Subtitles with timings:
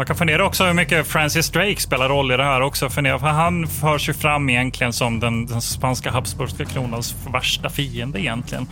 [0.00, 2.88] Man kan fundera också hur mycket Francis Drake spelar roll i det här också.
[2.90, 8.20] Fundera, för han förs ju fram egentligen som den, den spanska habsburgska kronans värsta fiende
[8.20, 8.66] egentligen.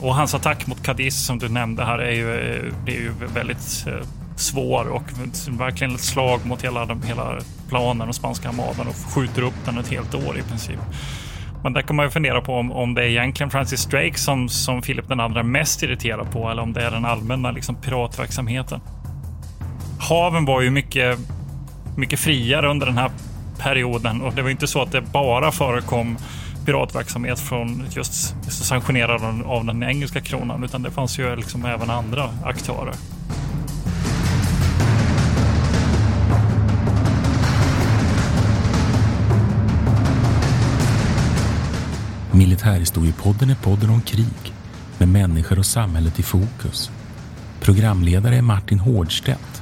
[0.00, 3.12] Och hans attack mot Cadiz som du nämnde här är ju, eh, det är ju
[3.34, 5.02] väldigt eh, svår och
[5.48, 7.38] verkligen ett slag mot hela, hela
[7.68, 10.80] planen och spanska armadan och skjuter upp den ett helt år i princip.
[11.62, 14.48] Men där kan man ju fundera på om, om det är egentligen Francis Drake som,
[14.48, 17.74] som Philip den andra är mest irriterad på eller om det är den allmänna liksom,
[17.74, 18.80] piratverksamheten
[20.08, 21.18] haven var ju mycket,
[21.96, 23.10] mycket friare under den här
[23.58, 26.18] perioden och det var inte så att det bara förekom
[26.66, 32.30] piratverksamhet från just sanktionerad av den engelska kronan, utan det fanns ju liksom även andra
[32.44, 32.94] aktörer.
[42.32, 44.54] Militärhistoriepodden är podden om krig
[44.98, 46.90] med människor och samhället i fokus.
[47.60, 49.61] Programledare är Martin Hårdstedt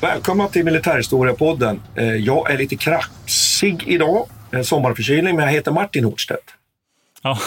[0.00, 1.82] Välkomna till Militärhistoriepodden.
[1.94, 6.54] Eh, jag är lite kraxig idag, en sommarförkylning, men jag heter Martin Nordstedt.
[7.22, 7.38] Ja,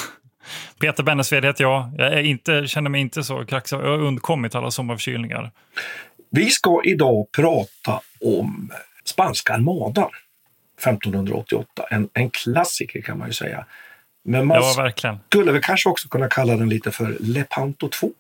[0.80, 1.92] Peter Bennesved heter jag.
[1.98, 3.78] Jag är inte, känner mig inte så kraxig.
[3.78, 5.52] Jag har undkommit alla sommarförkylningar.
[6.30, 8.72] Vi ska idag prata om
[9.06, 10.10] spanska armadan
[10.80, 11.84] 1588.
[11.90, 13.66] En, en klassiker kan man ju säga.
[14.24, 14.92] Men man ja,
[15.30, 18.12] skulle väl kanske också kunna kalla den lite för Lepanto 2.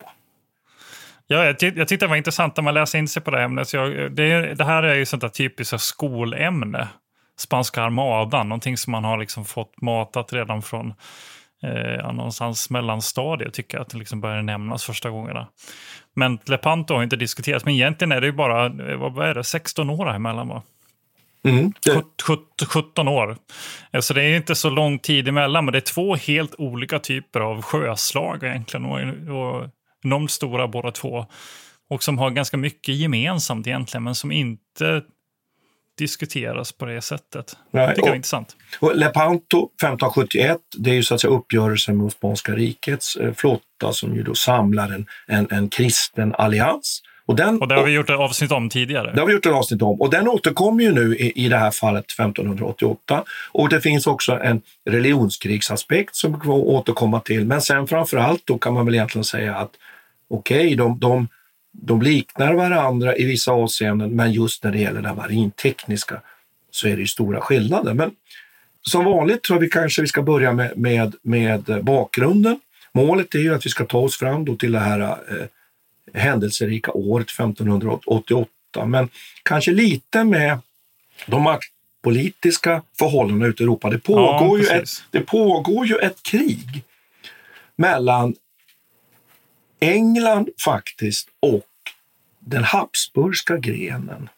[1.31, 3.41] Ja, jag, tyck, jag tyckte det var intressant när man läser in sig på det
[3.41, 3.69] ämnet.
[3.69, 6.87] Så jag, det, det, här är ju sånt där typiskt skolämne.
[7.37, 10.93] Spanska armadan, någonting som man har liksom fått matat redan från
[11.63, 15.47] eh, någonstans mellanstadiet, tycker jag att det liksom började nämnas första gångerna.
[16.15, 19.43] Men Lepanto har inte diskuterats, men egentligen är det ju bara eh, vad är det,
[19.43, 20.47] 16 år emellan.
[20.47, 20.61] Va?
[21.43, 22.03] Mm, det...
[22.65, 23.37] 17 år.
[23.99, 27.39] Så det är inte så lång tid emellan, men det är två helt olika typer
[27.39, 28.85] av sjöslag egentligen.
[28.85, 28.99] Och,
[29.37, 29.69] och
[30.03, 31.25] enormt stora båda två.
[31.89, 35.01] Och som har ganska mycket gemensamt egentligen, men som inte
[35.97, 37.57] diskuteras på det sättet.
[37.71, 38.55] Nej, det tycker jag är intressant.
[38.79, 43.93] Och Lepanto 1571, det är ju så att säga uppgörelsen med Osmanska rikets eh, flotta
[43.93, 47.01] som ju då samlar en, en, en kristen allians.
[47.25, 49.11] Och, den, och det har vi gjort ett avsnitt om tidigare.
[49.13, 50.01] Det har vi gjort ett avsnitt om.
[50.01, 53.23] Och den återkommer ju nu i, i det här fallet 1588.
[53.51, 57.45] Och det finns också en religionskrigsaspekt som vi får återkomma till.
[57.45, 59.71] Men sen framför allt då kan man väl egentligen säga att
[60.31, 61.27] okej, okay, de, de,
[61.71, 66.21] de liknar varandra i vissa avseenden, men just när det gäller det marintekniska
[66.71, 67.93] så är det ju stora skillnader.
[67.93, 68.11] Men
[68.81, 72.59] som vanligt tror jag vi kanske vi ska börja med, med, med bakgrunden.
[72.93, 75.47] Målet är ju att vi ska ta oss fram då till det här eh,
[76.13, 79.09] händelserika året 1588, men
[79.43, 80.59] kanske lite med
[81.25, 83.89] de maktpolitiska förhållandena ute i Europa.
[83.89, 86.83] Det pågår, ja, ju, ett, det pågår ju ett krig
[87.75, 88.35] mellan
[89.81, 91.65] England faktiskt och
[92.39, 94.29] den habsburgska grenen.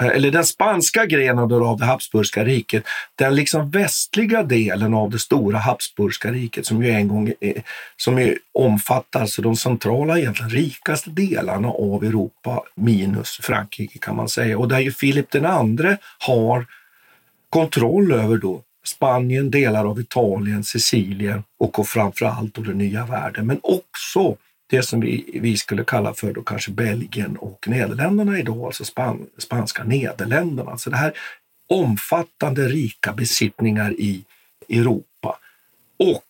[0.00, 5.18] Eh, eller den spanska grenen av det habsburgska riket, den liksom västliga delen av det
[5.18, 7.62] stora habsburgska riket som ju en gång är,
[7.96, 14.28] som är, omfattar alltså de centrala, egentligen rikaste delarna av Europa minus Frankrike kan man
[14.28, 14.58] säga.
[14.58, 16.66] Och där ju Filip den andre har
[17.50, 23.46] kontroll över då Spanien, delar av Italien, Sicilien och framför allt då den nya världen,
[23.46, 24.36] men också
[24.76, 29.26] det som vi, vi skulle kalla för då kanske Belgien och Nederländerna idag, alltså span,
[29.38, 30.70] spanska Nederländerna.
[30.70, 31.12] Alltså det här
[31.66, 34.24] omfattande rika besittningar i
[34.68, 35.38] Europa.
[35.96, 36.24] Och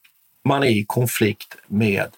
[0.45, 2.09] man är i konflikt med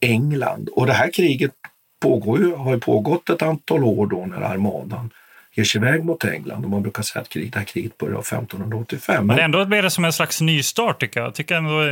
[0.00, 0.68] England.
[0.68, 1.52] Och det här kriget
[2.00, 5.10] pågår ju, har ju pågått ett antal år då när armadan
[5.54, 6.64] ger sig iväg mot England.
[6.64, 9.26] Och man brukar säga att krig, det här kriget började 1585.
[9.26, 11.34] Men ändå blir det som en slags nystart tycker jag.
[11.34, 11.82] tycker ändå,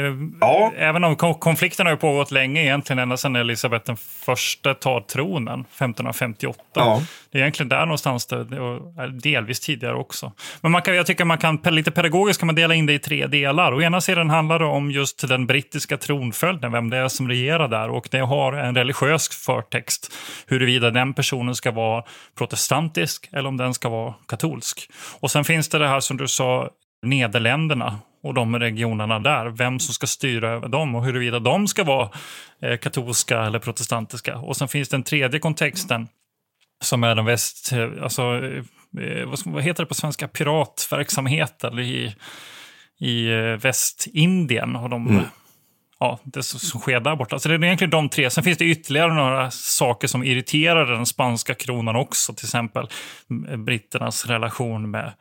[0.41, 0.73] ja.
[0.77, 6.62] Även om konflikten har pågått länge, egentligen ända sedan Elisabeth den första tar tronen 1558,
[6.75, 7.03] ja.
[7.32, 10.32] Det är egentligen där någonstans, det, och delvis tidigare också.
[10.61, 12.99] Men man kan, jag tycker man kan, lite pedagogiskt kan man dela in det i
[12.99, 13.75] tre delar.
[13.75, 17.69] Å ena sidan handlar det om just den brittiska tronföljden, vem det är som regerar
[17.69, 17.91] där.
[17.91, 20.12] Och det har en religiös förtext,
[20.47, 22.05] huruvida den personen ska vara
[22.38, 24.91] protestantisk eller om den ska vara katolsk.
[25.21, 26.71] Och sen finns det det här som du sa,
[27.03, 31.85] Nederländerna och de regionerna där, vem som ska styra över dem och huruvida de ska
[31.85, 32.11] vara
[32.62, 34.37] eh, katolska eller protestantiska.
[34.37, 36.09] Och sen finns den tredje kontexten
[36.81, 42.15] som är den väst, eh, alltså, eh, vad heter det på svenska, piratverksamheten i,
[42.99, 45.25] i Västindien och de mm
[46.00, 47.38] ja, det som sker där borta.
[47.38, 48.31] Så det är egentligen de tre.
[48.31, 52.35] Sen finns det ytterligare några saker som irriterar den spanska kronan också.
[52.35, 52.88] Till exempel
[53.67, 55.12] britternas relation med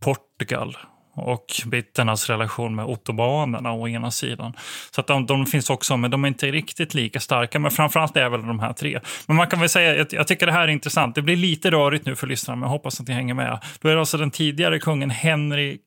[0.00, 0.76] Portugal
[1.18, 4.52] och britternas relation med ottobanerna å ena sidan.
[4.90, 7.58] Så att de, de, finns också, men de är inte riktigt lika starka.
[7.58, 9.00] Men framförallt är väl de här tre.
[9.26, 11.14] Men man kan väl säga, jag, jag tycker det här är intressant.
[11.14, 13.58] Det blir lite rörigt nu för lyssnarna, men jag hoppas att ni hänger med.
[13.80, 15.80] Då är det alltså den tidigare kungen Henrik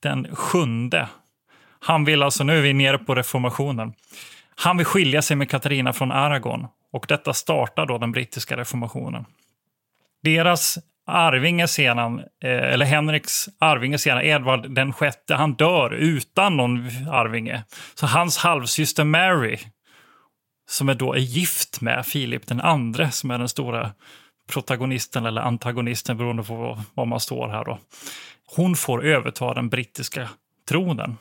[0.00, 1.08] den sjunde.
[1.80, 3.92] Han vill alltså, nu är vi nere på reformationen.
[4.54, 9.24] Han vill skilja sig med Katarina från Aragon och detta startar då den brittiska reformationen.
[10.22, 10.78] Deras
[11.10, 17.64] arvinge sedan, eh, eller Henriks arvinge sedan, Edvard den sjätte, han dör utan någon arvinge.
[17.94, 19.58] Så hans halvsyster Mary,
[20.68, 23.90] som är då är gift med Filip den andre, som är den stora
[24.52, 27.78] protagonisten eller antagonisten beroende på var man står här då.
[28.56, 30.28] Hon får överta den brittiska
[30.68, 31.16] tronen.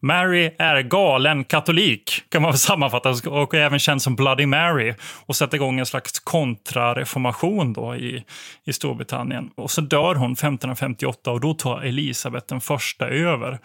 [0.00, 4.94] Mary är galen katolik, kan man sammanfatta och även känd som Bloody Mary
[5.26, 8.24] och sätter igång en slags kontrareformation då i,
[8.64, 9.50] i Storbritannien.
[9.56, 13.58] Och så dör hon 1558 och då tar Elisabeth den första över.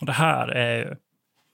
[0.00, 0.96] Och det här är,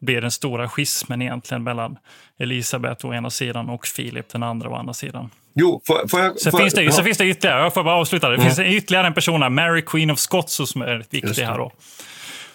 [0.01, 1.97] blir den stora schismen egentligen mellan
[2.39, 5.31] Elisabeth å ena sidan och Filip den andra å andra sidan.
[5.55, 6.93] Jo, får, får jag, så, finns det, ja.
[6.93, 8.29] så finns det ytterligare, jag får bara avsluta.
[8.29, 8.47] Det mm.
[8.47, 11.59] finns ytterligare en person här, Mary Queen of Scots, som är viktig här.
[11.59, 11.73] Då.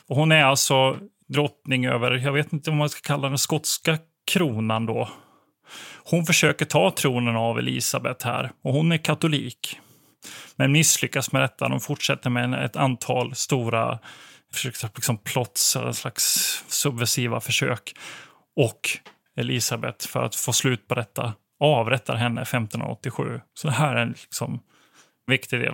[0.08, 3.98] Och hon är alltså drottning över, jag vet inte vad man ska kalla den, skotska
[4.32, 5.10] kronan då.
[6.04, 9.80] Hon försöker ta tronen av Elisabet här och hon är katolik.
[10.56, 11.70] Men misslyckas med detta.
[11.70, 14.00] De fortsätter med ett antal stora
[14.64, 16.24] liksom plots, en slags
[16.68, 17.96] subversiva försök.
[18.56, 18.80] Och
[19.36, 23.42] Elisabet, för att få slut på detta, avrättar henne 1587.
[23.54, 24.60] Så det här är en liksom
[25.28, 25.74] viktig del.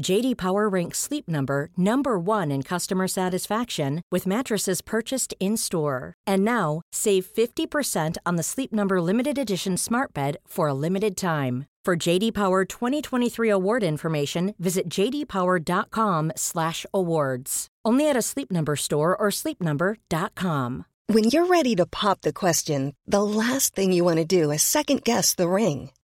[0.00, 6.14] JD Power ranks Sleep Number number 1 in customer satisfaction with mattresses purchased in-store.
[6.26, 11.16] And now, save 50% on the Sleep Number limited edition Smart Bed for a limited
[11.16, 11.66] time.
[11.84, 17.66] For JD Power 2023 award information, visit jdpower.com/awards.
[17.84, 20.84] Only at a Sleep Number store or sleepnumber.com.
[21.08, 24.64] When you're ready to pop the question, the last thing you want to do is
[24.64, 25.90] second guess the ring.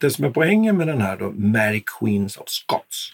[0.00, 3.12] Det som är poängen med den här då, Mary Queens of Scots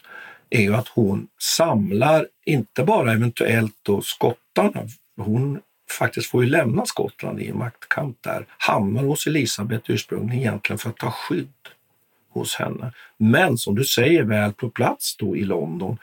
[0.51, 5.61] är ju att hon samlar inte bara eventuellt då skottarna, hon
[5.99, 10.91] faktiskt får ju lämna Skottland i en maktkamp där, hamnar hos Elisabeth ursprungligen egentligen för
[10.91, 11.49] att ta skydd
[12.31, 12.93] hos henne.
[13.17, 15.99] Men som du säger väl på plats då i London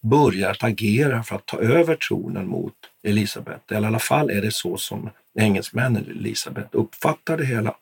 [0.00, 3.60] börjar att agera för att ta över tronen mot Elisabeth.
[3.70, 7.74] Eller i alla fall är det så som engelsmännen Elisabeth uppfattar det hela.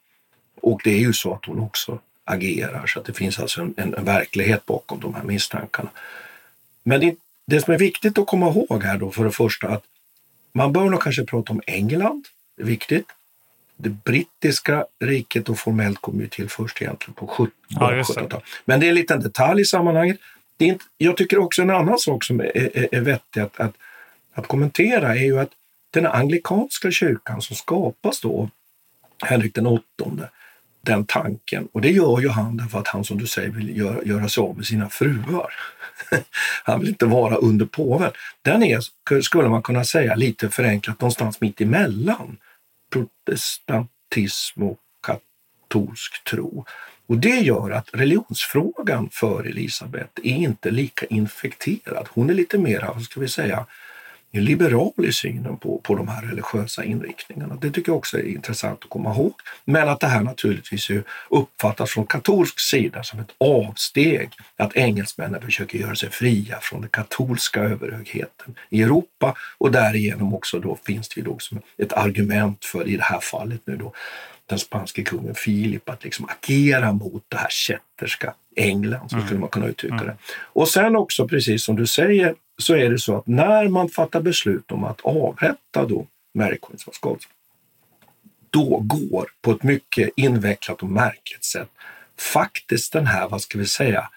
[0.60, 1.98] Och det är ju så att hon också
[2.32, 5.90] agerar, så att det finns alltså en, en, en verklighet bakom de här misstankarna.
[6.82, 7.14] Men det,
[7.46, 9.84] det som är viktigt att komma ihåg här då för det första att
[10.52, 12.24] man bör nog kanske prata om England,
[12.56, 13.06] det är viktigt.
[13.76, 17.90] det brittiska riket och formellt kom ju till först egentligen på 17 Ja.
[17.92, 18.44] 1700-talet.
[18.64, 20.18] Men det är en liten detalj i sammanhanget.
[20.56, 23.60] Det är inte, jag tycker också en annan sak som är, är, är vettig att,
[23.60, 23.74] att,
[24.34, 25.50] att kommentera är ju att
[25.90, 28.50] den anglikanska kyrkan som skapas då
[29.24, 30.28] Henrik den åttonde,
[30.82, 34.04] den tanken, och det gör ju han därför att han som du säger vill göra,
[34.04, 35.54] göra sig av med sina fruar.
[36.64, 38.10] han vill inte vara under påven.
[38.42, 38.80] Den är,
[39.22, 42.36] skulle man kunna säga, lite förenklat någonstans mitt emellan
[42.92, 46.64] protestantism och katolsk tro.
[47.06, 52.08] Och det gör att religionsfrågan för Elisabet är inte lika infekterad.
[52.10, 53.66] Hon är lite mer, vad ska vi säga,
[54.40, 57.58] liberal i synen på, på de här religiösa inriktningarna.
[57.60, 59.34] Det tycker jag också är intressant att komma ihåg.
[59.64, 60.90] Men att det här naturligtvis
[61.30, 66.90] uppfattas från katolsk sida som ett avsteg, att engelsmännen försöker göra sig fria från den
[66.90, 72.64] katolska överhögheten i Europa och därigenom också då finns det ju då som ett argument
[72.64, 73.92] för, i det här fallet nu då,
[74.46, 79.48] den spanske kungen Filip att liksom agera mot det här kätterska England, så skulle man
[79.48, 80.16] kunna uttrycka det.
[80.32, 84.20] Och sen också, precis som du säger, så är det så att när man fattar
[84.20, 87.28] beslut om att avrätta då Mary Queen of Scots,
[88.50, 91.68] då går på ett mycket invecklat och märkligt sätt
[92.18, 94.08] faktiskt den här, vad ska vi säga,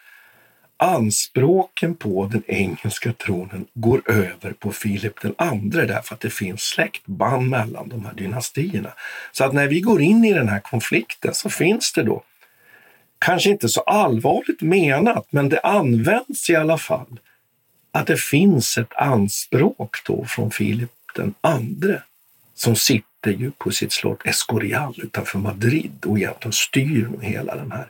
[0.78, 6.62] anspråken på den engelska tronen går över på Filip den andre därför att det finns
[6.62, 8.94] släktband mellan de här dynastierna.
[9.32, 12.24] Så att när vi går in i den här konflikten så finns det då,
[13.20, 17.20] kanske inte så allvarligt menat, men det används i alla fall,
[17.92, 22.02] att det finns ett anspråk då från Filip den andre
[22.56, 27.88] som sitter ju på sitt slott Escorial utanför Madrid och egentligen styr hela den här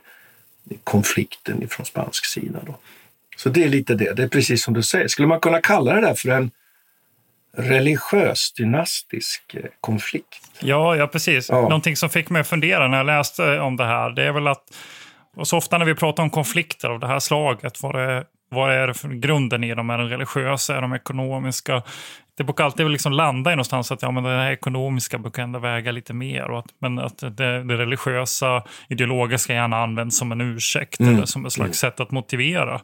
[0.84, 2.58] konflikten ifrån spansk sida.
[2.66, 2.78] Då.
[3.36, 4.12] Så det är lite det.
[4.12, 5.08] Det är precis som du säger.
[5.08, 6.50] Skulle man kunna kalla det där för en
[7.56, 10.50] religiös dynastisk eh, konflikt?
[10.60, 11.48] Ja, ja precis.
[11.48, 11.60] Ja.
[11.60, 14.46] Någonting som fick mig att fundera när jag läste om det här, det är väl
[14.46, 14.62] att
[15.36, 18.72] och så ofta när vi pratar om konflikter av det här slaget, vad, det, vad
[18.72, 19.90] är för grunden i dem?
[19.90, 20.76] Är de religiösa?
[20.76, 21.82] Är de ekonomiska?
[22.36, 25.58] Det brukar alltid liksom landa i någonstans att ja, men det här ekonomiska brukar ändå
[25.58, 26.50] väga lite mer.
[26.50, 31.14] Och att, men att det, det religiösa, ideologiska gärna används som en ursäkt Mm.
[31.14, 32.80] eller som ett slags sätt att motivera.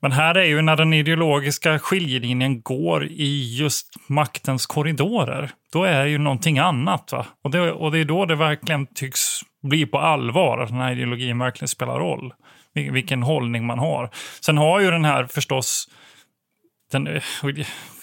[0.00, 5.50] Men här är ju när den ideologiska skiljelinjen går i just maktens korridorer.
[5.72, 7.12] Då är det ju någonting annat.
[7.12, 7.26] Va?
[7.44, 10.92] Och, det, och det är då det verkligen tycks bli på allvar att den här
[10.92, 12.32] ideologin verkligen spelar roll.
[12.90, 14.10] Vilken hållning man har.
[14.40, 15.88] Sen har ju den här förstås
[16.92, 17.22] den, eh,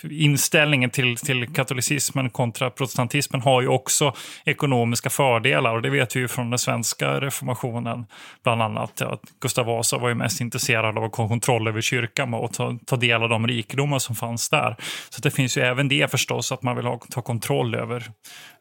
[0.04, 4.14] inställningen till, till katolicismen kontra protestantismen har ju också
[4.46, 5.76] ekonomiska fördelar.
[5.76, 8.06] Och det vet vi ju från den svenska reformationen
[8.44, 9.02] bland annat.
[9.02, 12.78] Att Gustav Vasa var ju mest intresserad av att ha kontroll över kyrkan och ta,
[12.86, 14.76] ta del av de rikedomar som fanns där.
[15.10, 18.04] Så det finns ju även det förstås, att man vill ha, ta kontroll över,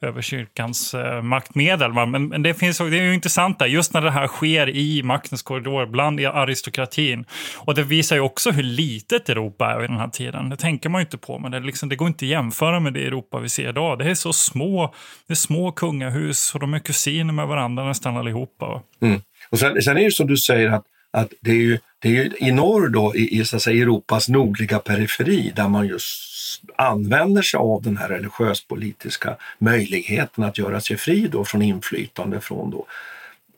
[0.01, 1.93] över kyrkans eh, maktmedel.
[1.93, 5.03] Men, men det, finns, det är ju intressant där, just när det här sker i
[5.03, 7.25] maktens korridor bland aristokratin.
[7.57, 10.51] Och det visar ju också hur litet Europa är vid den här tiden.
[10.51, 12.93] Det tänker man ju inte på, men det, liksom, det går inte att jämföra med
[12.93, 13.99] det Europa vi ser idag.
[13.99, 14.95] Det är så små,
[15.27, 18.83] det är små kungahus och de är kusiner med varandra nästan allihopa.
[19.01, 19.21] Mm.
[19.51, 22.13] Och sen, sen är det som du säger att, att det, är ju, det är
[22.13, 26.35] ju i norr då, i, i så att säga, Europas nordliga periferi där man just
[26.77, 32.71] använder sig av den här religiös-politiska möjligheten att göra sig fri då från inflytande från,
[32.71, 32.87] då,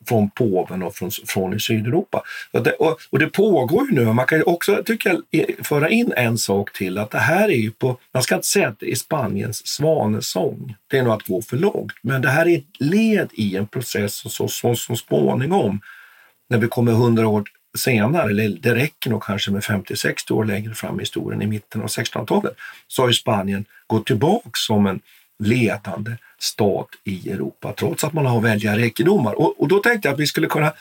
[0.08, 2.22] från påven och från, från i Sydeuropa.
[2.50, 6.12] Och det, och, och det pågår ju nu, man kan också tycker jag, föra in
[6.16, 8.90] en sak till, att det här är ju på, man ska inte säga att det
[8.90, 12.80] är Spaniens svanesång, det är nog att gå för långt, men det här är ett
[12.80, 15.80] led i en process som så, så, så småningom,
[16.48, 17.44] när vi kommer hundra år
[17.76, 21.82] senare, eller det räcker nog kanske med 50-60 år längre fram i historien, i mitten
[21.82, 22.54] av 1600-talet,
[22.88, 25.00] så har ju Spanien gått tillbaka som en
[25.38, 29.40] ledande stat i Europa, trots att man har väldiga rikedomar.
[29.40, 30.72] Och, och då tänkte jag att vi skulle kunna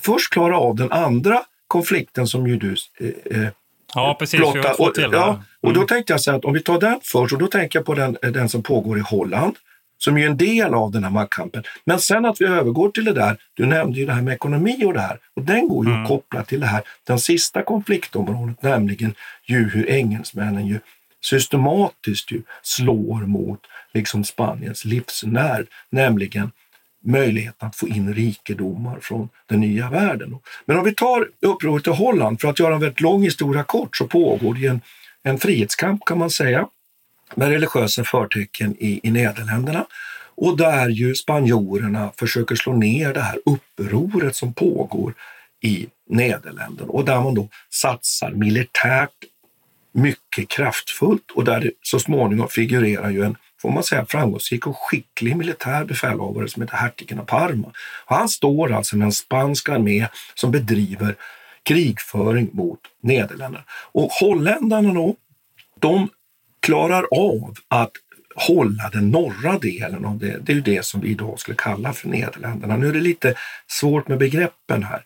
[0.00, 3.48] först klara av den andra konflikten som ju du eh, eh,
[3.94, 4.40] Ja, precis.
[4.40, 4.46] Två
[4.84, 5.08] och, till.
[5.12, 5.86] ja, och då Mm.
[5.86, 8.16] tänkte jag så att om vi tar den först, och då tänker jag på den,
[8.22, 9.56] den som pågår i Holland,
[9.98, 11.62] som ju är en del av den här maktkampen.
[11.84, 14.84] Men sen att vi övergår till det där, du nämnde ju det här med ekonomi
[14.86, 16.02] och det här, och den går ju Mm.
[16.02, 19.14] att koppla till det här, den sista konfliktområdet, nämligen
[19.46, 20.80] ju hur engelsmännen ju
[21.28, 23.60] systematiskt ju slår mot
[23.94, 26.50] liksom Spaniens livsnerv, nämligen
[27.04, 30.38] möjligheten att få in rikedomar från den nya världen.
[30.66, 33.96] Men om vi tar upproret i Holland, för att göra en väldigt lång historia kort,
[33.96, 34.80] så pågår det ju en,
[35.22, 36.68] en frihetskamp kan man säga,
[37.34, 39.86] med religiösa förtecken i, i Nederländerna.
[40.34, 45.14] Och där ju spanjorerna försöker slå ner det här upproret som pågår
[45.60, 49.24] i Nederländerna och där man då satsar militärt
[49.98, 54.76] mycket kraftfullt och där det så småningom figurerar ju en får man säga, framgångsrik och
[54.78, 57.72] skicklig militär befälhavare som heter hertigen av Parma.
[58.06, 61.16] Och han står alltså med en spansk armé som bedriver
[61.62, 63.64] krigföring mot Nederländerna.
[63.70, 65.16] Och holländarna då,
[65.80, 66.08] de
[66.60, 67.92] klarar av att
[68.34, 70.38] hålla den norra delen av det.
[70.42, 72.76] Det är ju det som vi idag skulle kalla för Nederländerna.
[72.76, 73.34] Nu är det lite
[73.66, 75.02] svårt med begreppen här.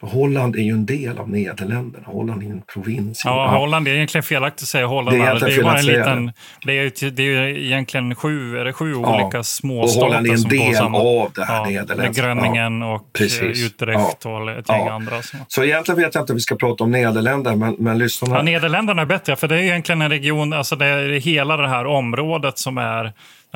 [0.00, 2.06] Holland är ju en del av Nederländerna.
[2.06, 3.22] Holland är en provins.
[3.24, 5.16] Ja, Holland är egentligen felaktigt att säga Holland.
[5.16, 6.32] Det är, det är bara en liten...
[6.64, 9.22] Det är, det är egentligen sju, är det sju ja.
[9.22, 10.00] olika småstater.
[10.00, 12.12] Och Holland är en del samma, av det här ja, Nederländerna.
[12.12, 13.66] Gröningen ja, och precis.
[13.66, 15.22] Utrecht och ett gäng andra.
[15.22, 15.36] Så.
[15.48, 18.36] så egentligen vet jag inte om vi ska prata om Nederländerna, men, men lyssnarna...
[18.36, 21.68] Ja, Nederländerna är bättre, för det är egentligen en region, alltså det är hela det
[21.68, 23.12] här området som är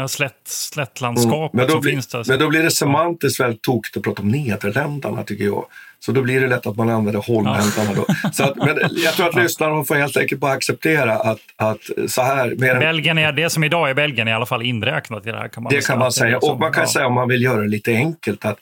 [0.08, 1.80] slätt, slättlandskapet mm.
[1.80, 2.24] blir, finns där.
[2.28, 5.66] Men då blir det semantiskt väldigt tokigt att prata om Nederländerna, tycker jag.
[6.00, 7.90] Så då blir det lätt att man använder holländarna.
[7.96, 8.04] Ja.
[8.22, 8.30] Då.
[8.32, 12.22] Så att, men jag tror att lyssnarna får helt enkelt bara acceptera att, att så
[12.22, 12.54] här...
[12.58, 15.48] Mer Belgien är det som idag är Belgien i alla fall inräknat i det här.
[15.48, 16.38] Kan man det kan man säga.
[16.38, 16.88] Och man kan ja.
[16.88, 18.58] säga om man vill göra det lite enkelt att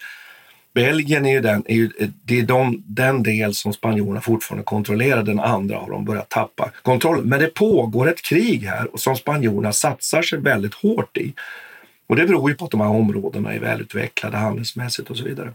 [0.74, 1.90] Belgien är ju den, är ju,
[2.24, 6.70] det är de, den del som spanjorerna fortfarande kontrollerar, den andra har de börjat tappa
[6.82, 7.28] kontrollen.
[7.28, 11.32] Men det pågår ett krig här som spanjorerna satsar sig väldigt hårt i.
[12.06, 15.52] Och det beror ju på att de här områdena är välutvecklade handelsmässigt och så vidare.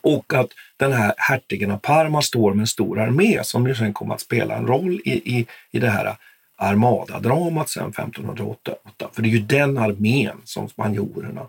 [0.00, 3.92] Och att den här hertigen av Parma står med en stor armé som ju sen
[3.92, 6.16] kommer att spela en roll i, i, i det här
[6.56, 8.72] armadadramat sen 1508.
[9.12, 11.46] För det är ju den armén som spanjorerna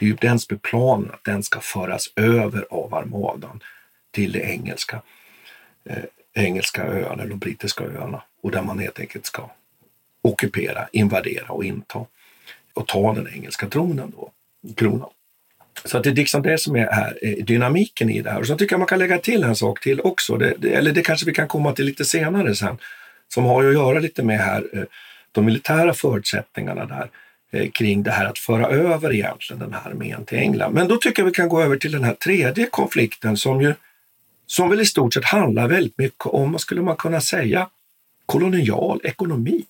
[0.00, 3.60] det är ju den som är planen, att den ska föras över av armadan
[4.10, 5.02] till de engelska,
[5.84, 6.04] eh,
[6.34, 9.50] engelska öarna, de brittiska öarna och där man helt enkelt ska
[10.22, 12.06] ockupera, invadera och inta
[12.74, 14.32] och ta den engelska tronen då,
[14.74, 15.10] kronan.
[15.84, 18.40] Så att det är liksom det som är här, eh, dynamiken i det här.
[18.40, 20.92] Och så tycker jag man kan lägga till en sak till också, det, det, eller
[20.92, 22.78] det kanske vi kan komma till lite senare sen,
[23.28, 24.84] som har att göra lite med här, eh,
[25.32, 27.10] de militära förutsättningarna där.
[27.52, 30.72] Eh, kring det här att föra över egentligen den här armén till England.
[30.72, 33.74] Men då tycker jag vi kan gå över till den här tredje konflikten som ju
[34.46, 37.68] som väl i stort sett handlar väldigt mycket om, vad skulle man kunna säga,
[38.26, 39.64] kolonial ekonomi.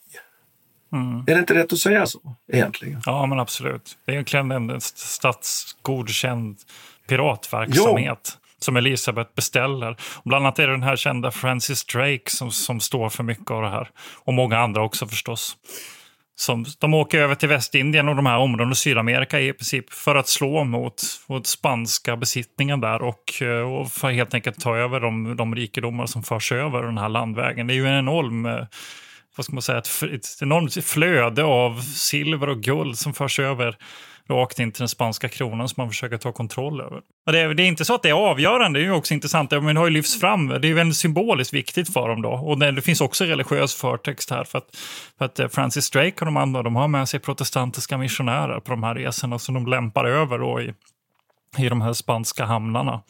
[0.92, 1.18] Mm.
[1.26, 2.20] Är det inte rätt att säga så
[2.52, 3.02] egentligen?
[3.06, 3.96] Ja, men absolut.
[4.04, 6.56] Det är egentligen en statsgodkänd
[7.08, 8.20] piratverksamhet.
[8.34, 8.40] Ja.
[8.58, 9.96] som Elisabeth beställer.
[10.24, 13.62] Bland annat är det den här kända Francis Drake som, som står för mycket av
[13.62, 13.90] det här.
[14.24, 15.56] Och många andra också förstås.
[16.40, 20.28] Som, de åker över till Västindien och de här områdena Sydamerika i princip för att
[20.28, 25.36] slå mot, mot spanska besittningen där och, eh, och för helt enkelt ta över de,
[25.36, 27.66] de rikedomar som förs över den här landvägen.
[27.66, 28.66] Det är ju en enorm eh,
[29.36, 33.76] vad ska man säga, ett, ett enormt flöde av silver och guld som förs över
[34.30, 37.00] rakt in till den spanska kronan som man försöker ta kontroll över.
[37.26, 39.14] Och det, är, det är inte så att det är avgörande, det är ju också
[39.14, 42.30] intressant, men det har ju lyfts fram, det är väldigt symboliskt viktigt för dem då.
[42.30, 44.76] Och det, det finns också religiös förtext här för att,
[45.18, 48.70] för att eh, Francis Drake och de andra, de har med sig protestantiska missionärer på
[48.70, 50.74] de här resorna som de lämpar över då i
[51.58, 53.02] i de här spanska hamnarna.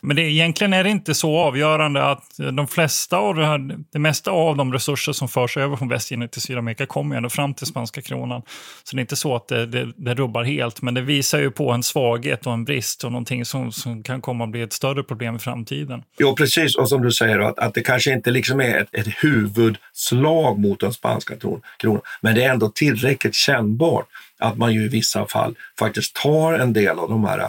[0.00, 3.98] Men det, egentligen är det inte så avgörande att de flesta av det, här, det
[3.98, 7.66] mesta av de resurser som förs över från Västindien till Sydamerika kommer ändå fram till
[7.66, 8.42] spanska kronan.
[8.84, 11.50] Så det är inte så att det, det, det rubbar helt, men det visar ju
[11.50, 14.72] på en svaghet och en brist och någonting som, som kan komma att bli ett
[14.72, 16.02] större problem i framtiden.
[16.18, 16.76] Jo, precis.
[16.76, 20.80] Och som du säger, att, att det kanske inte liksom är ett, ett huvudslag mot
[20.80, 24.06] den spanska kronan, men det är ändå tillräckligt kännbart
[24.38, 27.48] att man ju i vissa fall faktiskt tar en del av de här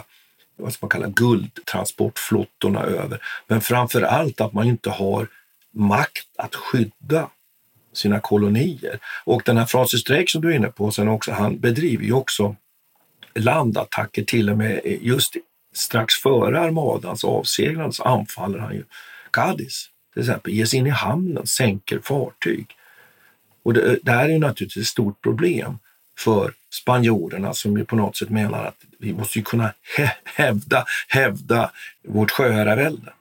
[0.56, 3.22] vad man kallar guldtransportflottorna över.
[3.46, 5.28] Men framför allt att man inte har
[5.72, 7.30] makt att skydda
[7.92, 8.98] sina kolonier.
[9.24, 12.12] Och den här Francis Drake som du är inne på, sen också, han bedriver ju
[12.12, 12.56] också
[13.34, 15.36] landattacker till och med just
[15.74, 18.84] strax före armadans avseglande så anfaller han ju
[19.30, 22.66] Cadiz till exempel, ger sig in i hamnen, sänker fartyg.
[23.62, 25.78] Och det, det här är ju naturligtvis ett stort problem
[26.18, 29.70] för spanjorerna som ju på något sätt menar att vi måste ju kunna
[30.24, 31.70] hävda, hävda
[32.08, 33.12] vårt sjöherravälde.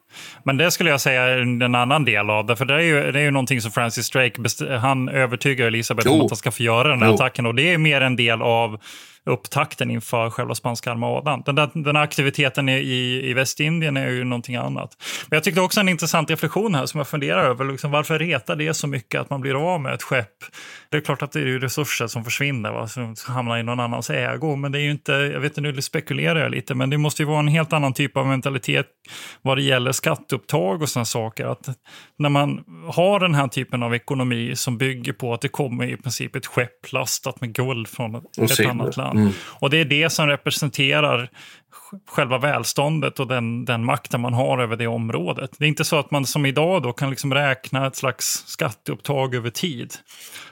[0.43, 2.55] Men det skulle jag säga är en annan del av det.
[2.55, 4.41] För det är ju, det är ju någonting som Francis Drake,
[4.77, 7.13] han övertygar Elisabeth om att han ska få göra den här jo.
[7.13, 7.45] attacken.
[7.45, 8.79] Och det är mer en del av
[9.25, 11.43] upptakten inför själva spanska armadan.
[11.45, 14.97] Den, där, den här aktiviteten i, i Västindien är ju någonting annat.
[15.29, 17.65] Men jag tyckte också en intressant reflektion här som jag funderar över.
[17.65, 20.27] Liksom, varför retar det så mycket att man blir av med ett skepp?
[20.89, 24.09] Det är klart att det är resurser som försvinner, va, som hamnar i någon annans
[24.09, 24.55] ägo.
[24.55, 27.21] Men det är ju inte, jag vet inte, nu spekulerar jag lite, men det måste
[27.21, 28.87] ju vara en helt annan typ av mentalitet
[29.41, 31.45] vad det gäller skatteupptag och sådana saker.
[31.45, 31.69] Att
[32.17, 35.97] när man har den här typen av ekonomi som bygger på att det kommer i
[35.97, 39.33] princip ett skepp lastat med guld från ett annat land Mm.
[39.43, 41.29] Och det är det som representerar
[42.07, 45.51] själva välståndet och den, den makten man har över det området.
[45.57, 49.35] Det är inte så att man som idag då kan liksom räkna ett slags skatteupptag
[49.35, 49.93] över tid.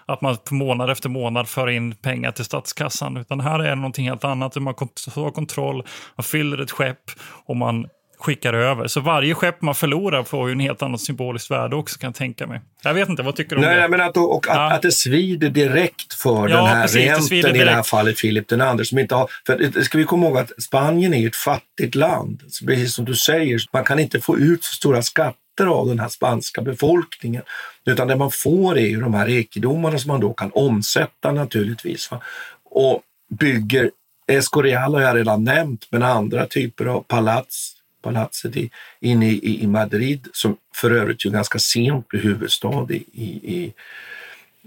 [0.06, 3.18] Att man månad efter månad för in pengar till statskassan.
[3.18, 4.56] Utan här är det någonting helt annat.
[4.56, 4.74] Man
[5.16, 5.84] har kontroll,
[6.16, 7.12] man fyller ett skepp
[7.46, 7.88] och man
[8.22, 8.88] skickar över.
[8.88, 12.16] Så varje skepp man förlorar får ju en helt annat symboliskt värde också kan jag
[12.16, 12.62] tänka mig.
[12.84, 13.88] Jag vet inte, vad tycker du om Nej, det?
[13.88, 14.74] Men att, och att, Ja.
[14.74, 18.48] att det svider direkt för Ja, den här precis, det i det här fallet Filip
[18.48, 19.30] den andre som inte har...
[19.48, 22.42] För ska vi komma ihåg att Spanien är ett fattigt land.
[22.50, 26.00] Så Precis som du säger, man kan inte få ut så stora skatter av den
[26.00, 27.42] här spanska befolkningen.
[27.86, 32.12] Utan det man får är ju de här rikedomarna som man då kan omsätta naturligtvis.
[32.12, 32.22] Va?
[32.66, 33.02] Och
[33.40, 33.92] bygger,
[34.28, 39.68] Escorial har jag redan nämnt, men andra typer av palats, palatset i, inne i, i
[39.68, 43.74] Madrid som för övrigt ju ganska sent blir huvudstad i, i,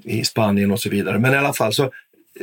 [0.03, 1.19] i, Spanien och så vidare.
[1.19, 1.91] Men i alla fall så,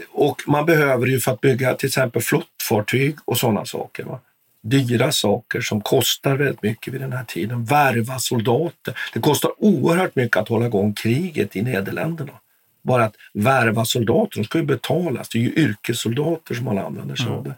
[0.09, 4.03] och man behöver ju för att bygga till exempel flottfartyg och sådana saker.
[4.03, 4.19] Va?
[4.61, 7.65] Dyra saker som kostar väldigt mycket vid den här tiden.
[7.65, 8.97] Värva soldater.
[9.13, 12.33] Det kostar oerhört mycket att hålla igång kriget i Nederländerna.
[12.81, 15.29] Bara att värva soldater, de ska ju betalas.
[15.29, 17.43] Det är ju yrkessoldater som man använder sig av.
[17.43, 17.55] Det.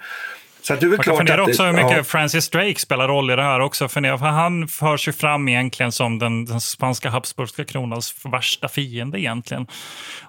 [0.63, 2.03] Så att det är Man kan fundera också hur mycket ja.
[2.03, 3.87] Francis Drake spelar roll i det här också.
[3.87, 9.67] För han förs ju fram egentligen som den, den spanska habsburgska kronans värsta fiende egentligen.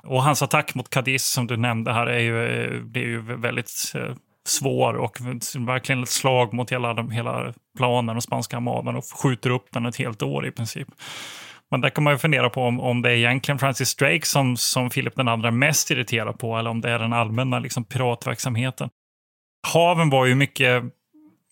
[0.03, 3.21] Och hans attack mot Cadiz som du nämnde här är ju, eh, det är ju
[3.21, 4.15] väldigt eh,
[4.47, 5.19] svår och
[5.59, 9.97] verkligen ett slag mot hela, hela planen och spanska armadan och skjuter upp den ett
[9.97, 10.89] helt år i princip.
[11.71, 14.57] Men där kan man ju fundera på om, om det är egentligen Francis Drake som,
[14.57, 18.89] som Philip den andra mest irriterad på eller om det är den allmänna liksom, piratverksamheten.
[19.73, 20.83] Haven var ju mycket,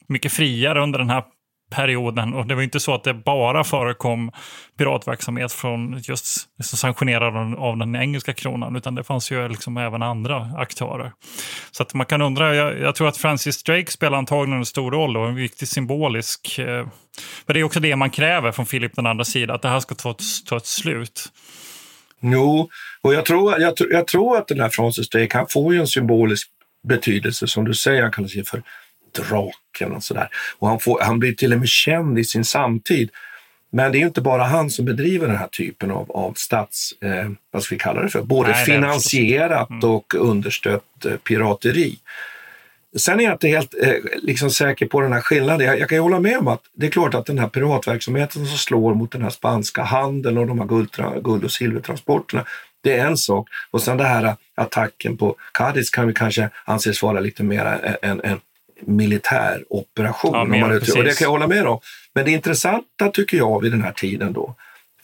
[0.09, 1.25] mycket friare under den här
[1.70, 4.31] perioden och det var ju inte så att det bara förekom
[4.79, 10.51] piratverksamhet från just sanktionerad av- den engelska kronan utan det fanns ju liksom även andra
[10.57, 11.12] aktörer.
[11.70, 14.90] Så att man kan undra, jag, jag tror att Francis Drake spelar antagligen en stor
[14.90, 16.87] roll och en viktig symbolisk eh,
[17.46, 19.81] men det är också det man kräver från Philip den andra sidan, att det här
[19.81, 21.33] ska ta ett, ta ett slut.
[22.20, 22.68] Jo,
[23.03, 25.87] och jag tror, jag, jag tror att den här Francis Drake, han får ju en
[25.87, 26.48] symbolisk
[26.83, 28.62] betydelse som du säger, han kallar sig för
[29.18, 30.29] draken och sådär.
[30.59, 33.11] Och han, får, han blir till och med känd i sin samtid.
[33.71, 36.95] Men det är ju inte bara han som bedriver den här typen av, av stats,
[37.01, 41.99] eh, vad ska vi kalla det för, både Nej, finansierat och understött eh, pirateri.
[42.97, 45.66] Sen är jag inte helt eh, liksom säker på den här skillnaden.
[45.66, 48.47] Jag, jag kan ju hålla med om att det är klart att den här piratverksamheten
[48.47, 52.45] som slår mot den här spanska handeln och de här guldtra, guld och silvertransporterna,
[52.83, 53.49] det är en sak.
[53.71, 57.64] Och sen det här eh, attacken på Cadiz kan vi kanske anses vara lite mer
[57.64, 58.40] en, en, en
[58.87, 60.35] militär operation.
[60.35, 61.81] Ja, om mer, och det kan jag hålla med om.
[62.14, 64.55] Men det intressanta tycker jag vid den här tiden då,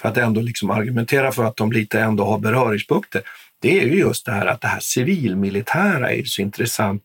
[0.00, 3.22] för att ändå liksom argumentera för att de lite ändå har beröringspunkter,
[3.60, 7.02] det är ju just det här att det här civilmilitära är så intressant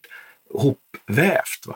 [0.54, 1.68] hopvävt.
[1.68, 1.76] Va?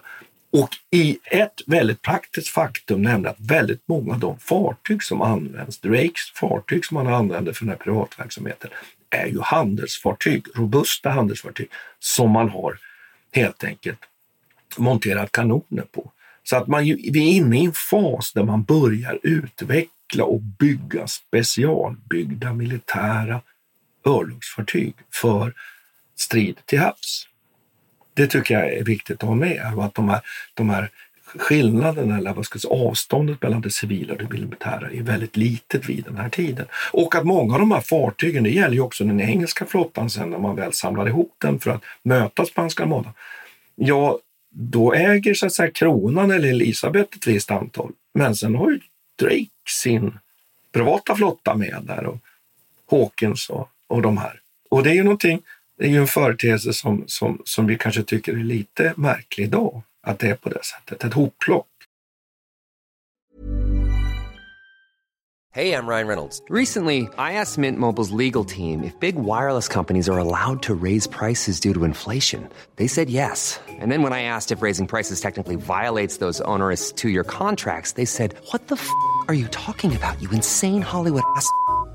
[0.52, 5.80] Och i ett väldigt praktiskt faktum, nämligen att väldigt många av de fartyg som används,
[5.80, 8.70] Drakes fartyg som man använder för den här privatverksamheten,
[9.10, 11.68] är ju handelsfartyg, robusta handelsfartyg
[12.00, 12.80] som man har
[13.32, 14.00] helt enkelt
[14.78, 16.12] monterat kanoner på.
[16.44, 20.42] Så att man ju, vi är inne i en fas där man börjar utveckla och
[20.42, 23.42] bygga specialbyggda militära
[24.06, 25.54] örlogsfartyg för
[26.16, 27.28] strid till havs.
[28.18, 29.74] Det tycker jag är viktigt att ha med.
[29.76, 30.22] Och att de här,
[30.54, 30.90] de här
[31.36, 35.38] skillnaderna, eller vad ska jag säga, avståndet mellan det civila och det militära är väldigt
[35.38, 36.66] litet vid den här tiden.
[36.92, 40.30] Och att många av de här fartygen, det gäller ju också den engelska flottan sen
[40.30, 43.14] när man väl samlar ihop den för att möta spanska armadan.
[43.76, 47.92] Ja, då äger så att säga kronan eller Elisabeth ett visst antal.
[48.14, 48.80] Men sen har ju
[49.20, 49.48] Drake
[49.84, 50.20] sin
[50.72, 52.18] privata flotta med där och
[52.92, 54.40] Hawkins och, och de här.
[54.70, 55.42] Och det är ju någonting,
[55.78, 59.82] det är ju en företeelse som, som, som vi kanske tycker är lite märklig idag,
[60.04, 61.04] att det är på det sättet.
[61.04, 61.68] Ett hopplock.
[65.58, 66.40] Hey, I'm Ryan Reynolds.
[66.50, 71.08] Recently, I asked Mint Mobile's legal team if big wireless companies are allowed to raise
[71.08, 72.48] prices due to inflation.
[72.76, 73.60] They said yes.
[73.68, 77.94] And then when I asked if raising prices technically violates those onerous two year contracts,
[77.94, 78.88] they said, What the f
[79.28, 81.50] are you talking about, you insane Hollywood ass?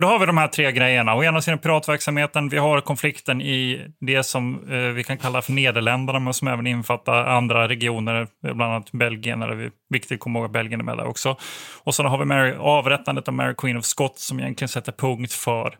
[0.00, 1.14] Då har vi de här tre grejerna.
[1.14, 5.52] Å ena sidan piratverksamheten, vi har konflikten i det som eh, vi kan kalla för
[5.52, 10.38] Nederländerna, men som även infattar andra regioner, bland annat Belgien, eller vi, viktigt att komma
[10.38, 11.36] ihåg att Belgien är med där också.
[11.84, 15.32] Och sen har vi Mary, avrättandet av Mary Queen of Scots som egentligen sätter punkt
[15.32, 15.78] för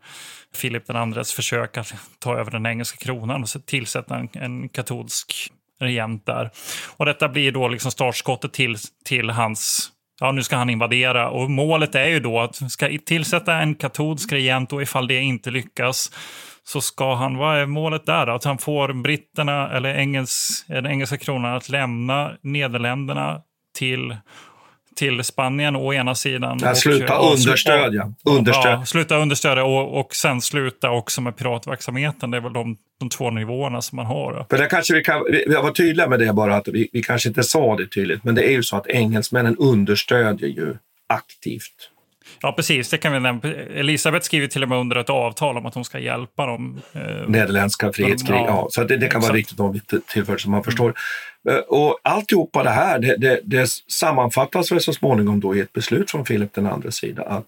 [0.61, 5.53] Philip den andres försök att ta över den engelska kronan och tillsätta en, en katolsk
[5.81, 6.51] regent där.
[6.97, 11.31] Och detta blir då liksom startskottet till, till hans ja, nu ska han invadera.
[11.31, 15.51] Och målet är ju då att ska tillsätta en katolsk regent och ifall det inte
[15.51, 16.11] lyckas
[16.65, 18.27] så ska han, vad är målet där?
[18.27, 23.41] Att han får britterna eller engels, den engelska kronan att lämna Nederländerna
[23.79, 24.17] till
[24.97, 26.59] till Spanien å ena sidan.
[26.63, 28.13] Ja, sluta och, understödja.
[28.25, 28.71] understödja.
[28.71, 32.31] Ja, sluta understödja och, och sen sluta också med piratverksamheten.
[32.31, 34.47] Det är väl de, de två nivåerna som man har.
[34.51, 37.29] För där kanske vi kan vi var tydliga med det bara, att vi, vi kanske
[37.29, 40.77] inte sa det tydligt, men det är ju så att engelsmännen understödjer ju
[41.07, 41.91] aktivt
[42.45, 42.89] Ja, precis.
[42.91, 43.49] Det kan vi nämna.
[43.53, 46.81] Elisabeth skriver till och med under ett avtal om att hon ska hjälpa dem.
[46.93, 48.47] Eh, Nederländska frihetskrig, ja.
[48.47, 48.69] ja.
[48.71, 49.81] Så det, det kan vara riktigt om
[50.13, 50.95] tillfälligt som man förstår.
[51.49, 51.63] Mm.
[51.69, 56.11] Och alltihopa det här, det, det, det sammanfattas väl så småningom då i ett beslut
[56.11, 57.47] från Filip den andra sida att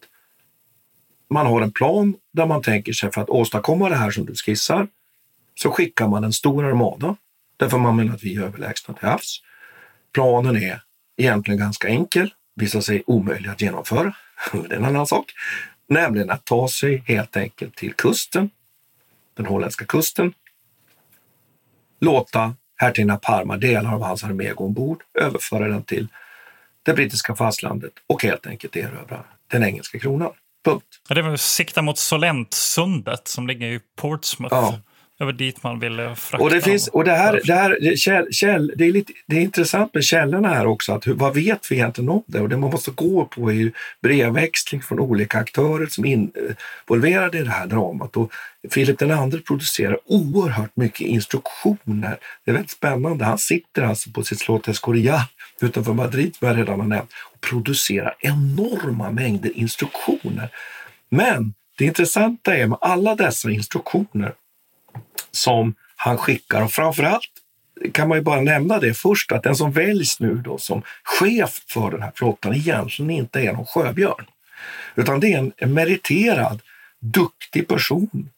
[1.30, 4.34] man har en plan där man tänker sig för att åstadkomma det här som du
[4.34, 4.86] skissar
[5.54, 7.16] så skickar man en stor armada
[7.56, 9.42] därför man menar att vi är överlägsna till havs.
[10.14, 10.80] Planen är
[11.16, 14.14] egentligen ganska enkel, visar sig omöjlig att genomföra
[14.52, 15.32] det är en annan sak.
[15.88, 18.50] Nämligen att ta sig helt enkelt till kusten,
[19.34, 20.32] den holländska kusten,
[22.00, 26.08] låta hertiginna Parma delar av hans armé gå ombord, överföra den till
[26.82, 30.32] det brittiska fastlandet och helt enkelt erövra den engelska kronan.
[30.64, 31.00] Punkt.
[31.08, 34.54] Ja, det var sikta mot Solentsundet som ligger i Portsmouth.
[34.54, 34.80] Ja.
[35.18, 36.44] Det var dit man ville frakta.
[36.44, 39.36] Och det, finns, och det här, det här det, käll, käll, det, är lite, det
[39.36, 40.92] är intressant med källorna här också.
[40.92, 42.40] Att, vad vet vi egentligen om det?
[42.40, 46.12] Och det man måste gå på är brevväxling från olika aktörer som är
[46.88, 48.16] involverade i det här dramat.
[48.16, 48.32] Och
[48.70, 52.16] Filip II producerar oerhört mycket instruktioner.
[52.44, 53.24] Det är väldigt spännande.
[53.24, 55.20] Han sitter alltså på sitt slott Escorial
[55.60, 60.48] utanför Madrid, som jag redan har nämnt, och producerar enorma mängder instruktioner.
[61.08, 64.34] Men det intressanta är med alla dessa instruktioner
[65.30, 66.62] som han skickar.
[66.62, 67.30] Och framförallt
[67.92, 71.62] kan man ju bara nämna det först, att den som väljs nu då som chef
[71.66, 74.26] för den här flottan egentligen inte är någon sjöbjörn.
[74.94, 76.60] Utan det är en meriterad,
[77.00, 78.30] duktig person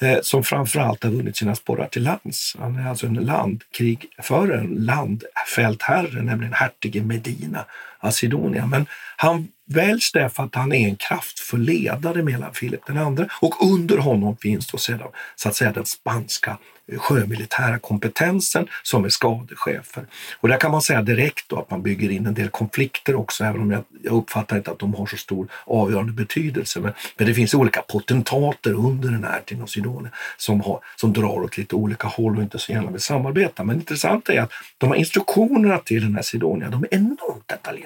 [0.00, 2.56] eh, som framförallt har vunnit sina sporrar till lands.
[2.58, 7.64] Han är alltså en landkrigförare, en landfältherre, nämligen hertigen Medina
[7.98, 8.66] Acidonia.
[8.66, 13.98] Men han väljs därför att han är en kraftfull ledare mellan Filip II och under
[13.98, 16.58] honom finns då sedan så att säga den spanska
[16.96, 20.06] sjömilitära kompetensen som är skadechefer.
[20.40, 23.44] Och där kan man säga direkt då att man bygger in en del konflikter också,
[23.44, 26.80] även om jag, jag uppfattar inte att de har så stor avgörande betydelse.
[26.80, 31.58] Men, men det finns olika potentater under den här Tinosidone som, har, som drar åt
[31.58, 33.64] lite olika håll och inte så gärna vill samarbeta.
[33.64, 37.85] Men intressant är att de här instruktionerna till den här Sidonia, de är enormt detaljerade.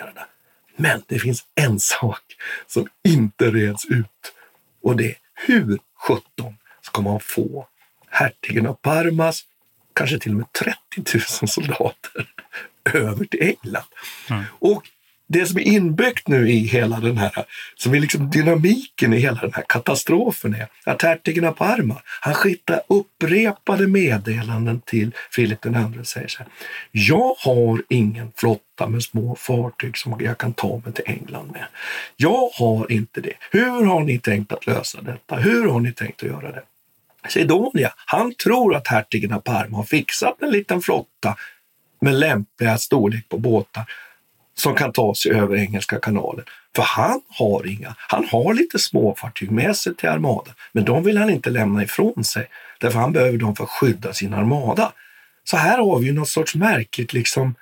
[0.77, 2.23] Men det finns en sak
[2.67, 4.33] som inte reds ut
[4.83, 7.67] och det är hur sjutton ska man få
[8.09, 9.45] hertigen av Parmas,
[9.93, 12.29] kanske till och med 30 000 soldater
[12.95, 13.87] över till England.
[14.31, 14.45] Mm.
[14.59, 14.89] Och
[15.33, 17.33] det som är inbyggt nu i hela den här,
[17.75, 22.35] som är liksom dynamiken i hela den här katastrofen är att hertigen av Parma, han
[22.35, 26.49] skickar upprepade meddelanden till Filip II och säger så här.
[26.91, 31.65] Jag har ingen flotta med små fartyg som jag kan ta mig till England med.
[32.17, 33.35] Jag har inte det.
[33.51, 35.37] Hur har ni tänkt att lösa detta?
[35.37, 36.63] Hur har ni tänkt att göra det?
[37.29, 41.37] Sidonia, han tror att hertigen av Parma har fixat en liten flotta
[42.01, 43.85] med lämpliga storlek på båtar
[44.61, 46.45] som kan ta sig över Engelska kanalen.
[46.77, 47.95] För han har inga.
[47.99, 52.25] Han har lite småfartyg med sig till armadan, men de vill han inte lämna ifrån
[52.25, 52.47] sig
[52.81, 54.93] därför han behöver dem för att skydda sin armada.
[55.45, 57.55] Så här har vi ju något sorts märkligt liksom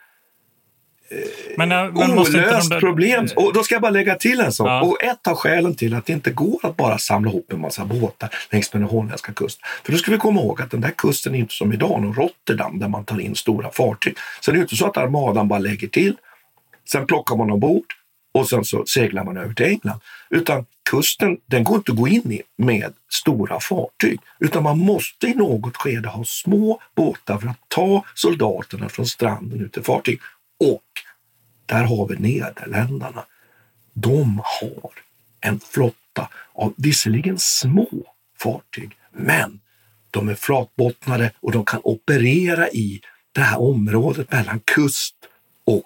[1.56, 3.28] Men, äh, men måste inte olöst där- problem.
[3.36, 4.68] Och då ska jag bara lägga till en sak.
[4.68, 4.82] Ja.
[4.82, 7.84] Och ett av skälen till att det inte går att bara samla ihop en massa
[7.84, 9.62] båtar längs med den holländska kusten.
[9.84, 12.14] För då ska vi komma ihåg att den där kusten är inte som idag, någon
[12.14, 14.16] Rotterdam där man tar in stora fartyg.
[14.40, 16.16] Så det är inte så att armadan bara lägger till,
[16.90, 17.94] sen plockar man ombord
[18.32, 20.00] och sen så seglar man över till England.
[20.30, 24.20] Utan kusten, den går inte att gå in i med stora fartyg.
[24.38, 29.60] Utan man måste i något skede ha små båtar för att ta soldaterna från stranden
[29.60, 30.20] ut till fartyg.
[30.60, 30.82] Och
[31.66, 33.24] där har vi Nederländerna.
[33.92, 34.90] De har
[35.40, 37.88] en flotta av visserligen små
[38.38, 39.60] fartyg, men
[40.10, 43.00] de är flatbottnade och de kan operera i
[43.32, 45.14] det här området mellan kust
[45.64, 45.84] och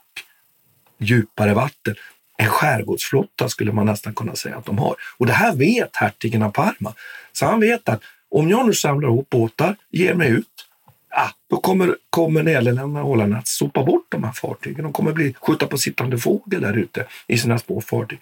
[1.03, 1.95] djupare vatten.
[2.39, 4.95] En skärgårdsflotta skulle man nästan kunna säga att de har.
[5.19, 6.95] Och det här vet hertigen av Parma.
[7.33, 10.67] Så han vet att om jag nu samlar ihop båtar, ger mig ut,
[11.11, 14.83] ah, då kommer, kommer Nederländerna och Holland att sopa bort de här fartygen.
[14.83, 18.21] De kommer bli skjuta på sittande fågel där ute i sina små fartyg.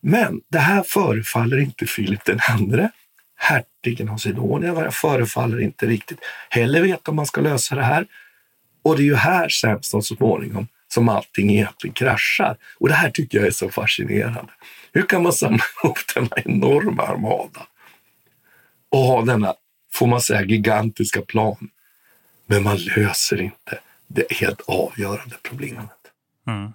[0.00, 2.90] Men det här förefaller inte Filip den andre,
[3.36, 6.18] hertigen av Sidonia, förefaller inte riktigt
[6.50, 8.06] heller veta om man ska lösa det här.
[8.82, 12.56] Och det är ju här sen så småningom som allting egentligen kraschar.
[12.78, 14.52] Och det här tycker jag är så fascinerande.
[14.92, 17.66] Hur kan man samla ihop denna enorma armada
[18.88, 19.54] och ha denna,
[19.92, 21.68] får man säga, gigantiska plan?
[22.46, 25.90] Men man löser inte det helt avgörande problemet.
[26.46, 26.72] Mm.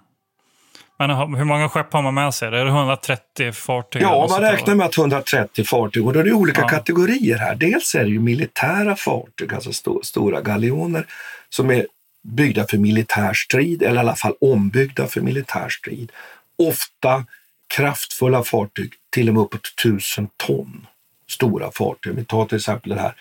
[0.98, 2.48] Men hur många skepp har man med sig?
[2.48, 4.02] Är det 130 fartyg?
[4.02, 6.68] Ja, man räknar med att 130 fartyg och då är det olika Ja.
[6.68, 7.54] kategorier här.
[7.54, 11.06] Dels är det ju militära fartyg, alltså sto- stora galjoner
[11.48, 11.86] som är
[12.22, 16.12] byggda för militär strid eller i alla fall ombyggda för militär strid.
[16.56, 17.24] Ofta
[17.66, 20.86] kraftfulla fartyg, till och med uppåt 1000 ton
[21.28, 22.14] stora fartyg.
[22.14, 23.14] Vi tar till exempel det här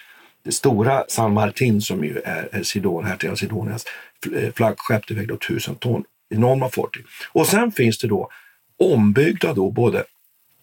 [0.47, 3.85] det stora San Martin som ju är, är Sidon, här Sidonias
[4.35, 6.03] eh, flaggskepp, det vägde tusen 1000 ton.
[6.29, 7.05] Enorma fartyg.
[7.31, 8.29] Och sen finns det då
[8.77, 10.03] ombyggda då både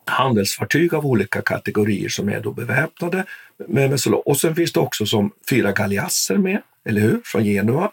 [0.04, 3.24] handelsfartyg av olika kategorier som är då beväpnade.
[3.68, 7.20] Med, med och sen finns det också som fyra galeasser med, eller hur?
[7.24, 7.90] Från Genua.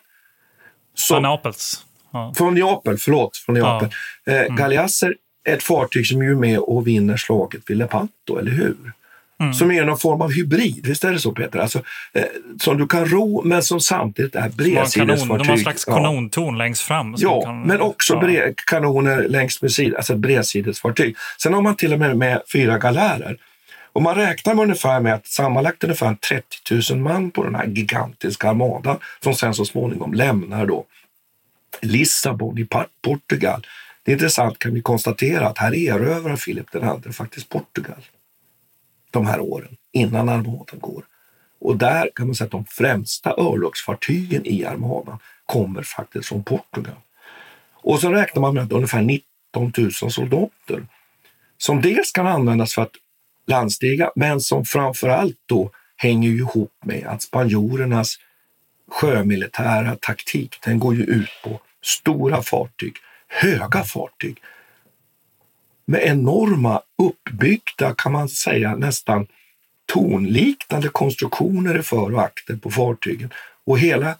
[1.08, 1.86] Från Napels.
[2.13, 2.34] Ja.
[2.38, 3.38] Från Neapel, förlåt.
[3.38, 3.89] Från Neapel.
[4.25, 4.34] Ja.
[4.34, 8.75] Eh, Galeasser är ett fartyg som är med och vinner slaget vid Lepanto, eller hur?
[9.39, 9.54] Mm.
[9.54, 11.60] Som är någon form av hybrid, visst är det så Peter?
[11.60, 11.82] Alltså,
[12.13, 12.23] eh,
[12.62, 15.27] som du kan ro men som samtidigt är bredsidesfartyg.
[15.27, 15.93] de har en slags Ja.
[15.93, 17.15] kanontorn längst fram.
[17.17, 18.54] Ja, kan- men också ja.
[18.67, 21.15] kanoner längs med sid, alltså ett bredsidesfartyg.
[21.43, 23.38] Sen har man till och med med fyra galärer.
[23.93, 27.65] Och man räknar med ungefär med att sammanlagt ungefär 30 000 man på den här
[27.65, 30.86] gigantiska armadan som sen så småningom lämnar då
[31.82, 32.67] Lissabon i
[33.01, 33.67] Portugal.
[34.04, 38.06] Det är intressant kan vi konstatera att här erövrar Filip den andre faktiskt Portugal
[39.12, 41.04] de här åren innan armadan går.
[41.60, 46.95] Och där kan man säga att de främsta örlogsfartygen i armadan kommer faktiskt från Portugal.
[47.73, 50.88] Och så räknar man med att ungefär 19 000 soldater
[51.58, 52.95] som dels kan användas för att
[53.47, 58.15] landstiga, men som framför allt då hänger ihop med att spanjorernas
[58.91, 62.95] sjömilitära taktik, den går ju ut på stora fartyg,
[63.27, 64.41] höga fartyg
[65.91, 69.27] med enorma uppbyggda, kan man säga, nästan
[69.93, 73.34] tornliknande konstruktioner i för och akter på fartygen.
[73.65, 74.15] Och hela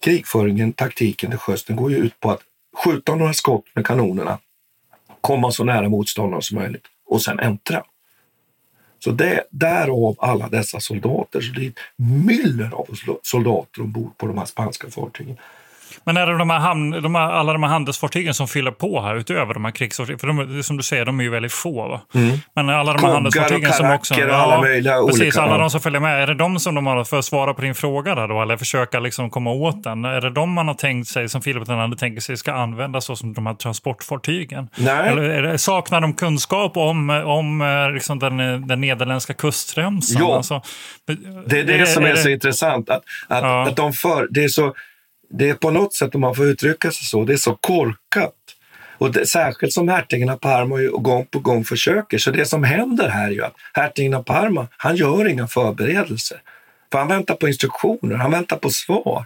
[0.00, 2.40] krigföringen, taktiken till sjöss, den går ju ut på att
[2.76, 4.38] skjuta några skott med kanonerna,
[5.20, 7.84] komma så nära motståndaren som möjligt och sen äntra.
[9.04, 11.40] Så det, därav alla dessa soldater.
[11.40, 12.88] Så det är ett myller av
[13.22, 15.36] soldater ombord på de här spanska fartygen.
[16.06, 19.00] Men är det de här hamn, de här, alla de här handelsfartygen som fyller på
[19.02, 20.18] här utöver de här krigsfartygen?
[20.18, 21.88] För de, är- som du säger, de är ju väldigt få.
[21.88, 22.00] Va?
[22.14, 22.36] Mm.
[22.54, 24.14] Men alla de här Koggar handelsfartygen och som också...
[24.14, 26.22] och alla möjliga precis, olika, alla de som följer med.
[26.22, 28.42] Är det de som de har för att svara på din fråga där då?
[28.42, 30.04] Eller försöka liksom komma åt den?
[30.04, 33.04] Är det de man har tänkt sig, som Filip den andre tänker sig, ska användas
[33.04, 34.68] så som de här transportfartygen?
[34.76, 35.08] Nej.
[35.08, 40.22] Eller är det, saknar de kunskap om, om eh, liksom den, den nederländska kustremsan?
[40.22, 40.36] Ja.
[40.36, 40.62] Alltså,
[41.46, 42.90] Det är det, som är, så intressant.
[42.90, 43.62] Att, att, Ja.
[43.68, 44.74] att de för, det, är så,
[45.30, 48.34] det är på något sätt, om man får uttrycka sig så, det är så korkat.
[48.98, 52.18] Och det, särskilt som hertigen av Parma ju gång på gång försöker.
[52.18, 56.40] Så det som händer här är ju att hertigen av Parma, han gör inga förberedelser.
[56.92, 59.24] För han väntar på instruktioner, han väntar på svar.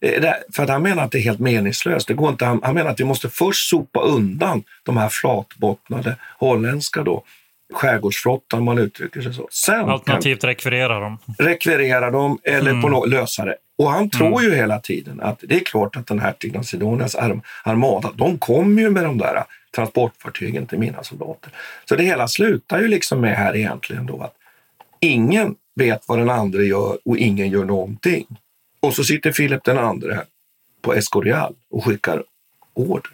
[0.00, 2.08] Eh, för att han menar att det är helt meningslöst.
[2.08, 6.16] Det går inte, han, han menar att vi måste först sopa undan de här flatbottnade
[6.38, 7.24] holländska då,
[7.74, 9.48] skärgårdsflottan, om man uttrycker sig så.
[9.50, 11.18] Sen kan- Alternativt rekvirera dem.
[11.38, 12.82] rekvirera dem eller Mm.
[12.82, 13.56] på något, lösa det.
[13.78, 17.14] Och han tror ju hela tiden att det är klart att den här av Sidonias
[17.14, 19.44] arm, armada, de kommer ju med de där
[19.74, 21.52] transportfartygen till mina soldater.
[21.88, 24.34] Så det hela slutar ju liksom med här egentligen då att
[25.00, 28.26] ingen vet vad den andra gör och ingen gör någonting.
[28.80, 30.20] Och så sitter Filip den andre
[30.82, 32.22] på Escorial och skickar
[32.74, 33.10] order.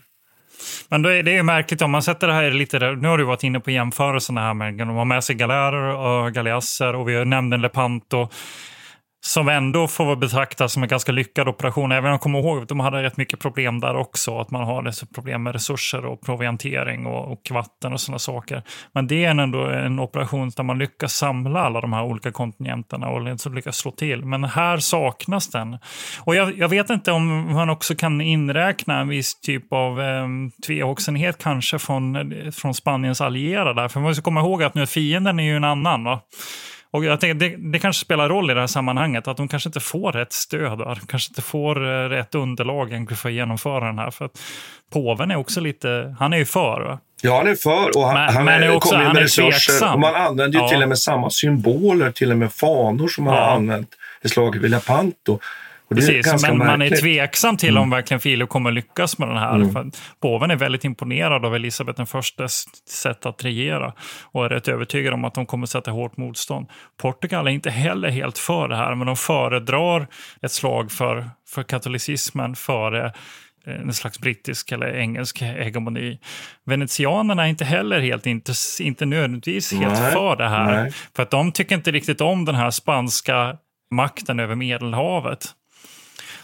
[0.89, 3.19] Men det är det ju märkligt om man sätter det här lite, där, nu har
[3.19, 7.09] du varit inne på jämförelserna här med att har med sig galärer och galeasser och
[7.09, 8.29] vi nämnde Lepanto
[9.25, 11.93] som ändå får betraktas som en ganska lyckad operation.
[11.93, 14.39] Även om jag kommer ihåg att de hade rätt mycket problem där också.
[14.39, 18.63] Att man har problem med resurser och proviantering och, och vatten och sådana saker.
[18.93, 23.09] Men det är ändå en operation där man lyckas samla alla de här olika kontingenterna
[23.09, 24.25] och liksom lyckas slå till.
[24.25, 25.79] Men här saknas den.
[26.21, 30.27] Och jag, jag vet inte om man också kan inräkna en viss typ av eh,
[30.67, 33.89] tvehågsenhet kanske från, eh, från Spaniens allierade.
[33.89, 36.05] För man måste komma ihåg att nu fienden är ju en annan.
[36.05, 36.21] Va?
[36.95, 39.69] Och jag tänker, det, det kanske spelar roll i det här sammanhanget att de kanske
[39.69, 40.79] inte får rätt stöd.
[40.79, 44.11] De kanske inte får eh, rätt underlag för att genomföra den här.
[44.11, 44.41] För att
[44.93, 46.81] påven är också lite, han är ju för.
[46.81, 46.99] Va?
[47.23, 49.25] Ja, han är för och han, Men- han men är, också- kommer han med är
[49.25, 49.51] resurser.
[49.73, 49.95] tveksam.
[49.95, 50.69] Och man använder ju Ja.
[50.69, 53.41] till och med samma symboler, till och med fanor som man Ja.
[53.45, 53.89] har använt
[54.23, 55.39] i slaget vid Lepanto.
[55.95, 59.55] Precis, men man är tveksam till om verkligen Filip kommer lyckas med den här.
[59.55, 59.73] Mm.
[59.73, 59.91] För
[60.21, 63.93] påven är väldigt imponerad av Elisabeth den förstes sätt att regera
[64.33, 66.67] och är rätt övertygad om att de kommer sätta hårt motstånd.
[67.03, 70.07] Portugal är inte heller helt för det här, men de föredrar
[70.43, 73.07] ett slag för, för katolicismen före
[73.67, 76.19] eh, en slags brittisk eller engelsk hegemoni.
[76.67, 80.83] Venetianerna är inte heller helt intress- inte nödvändigtvis helt Nej, för det här.
[80.83, 80.93] nej.
[81.17, 83.57] För att de tycker inte riktigt om den här spanska
[83.91, 85.55] makten över Medelhavet.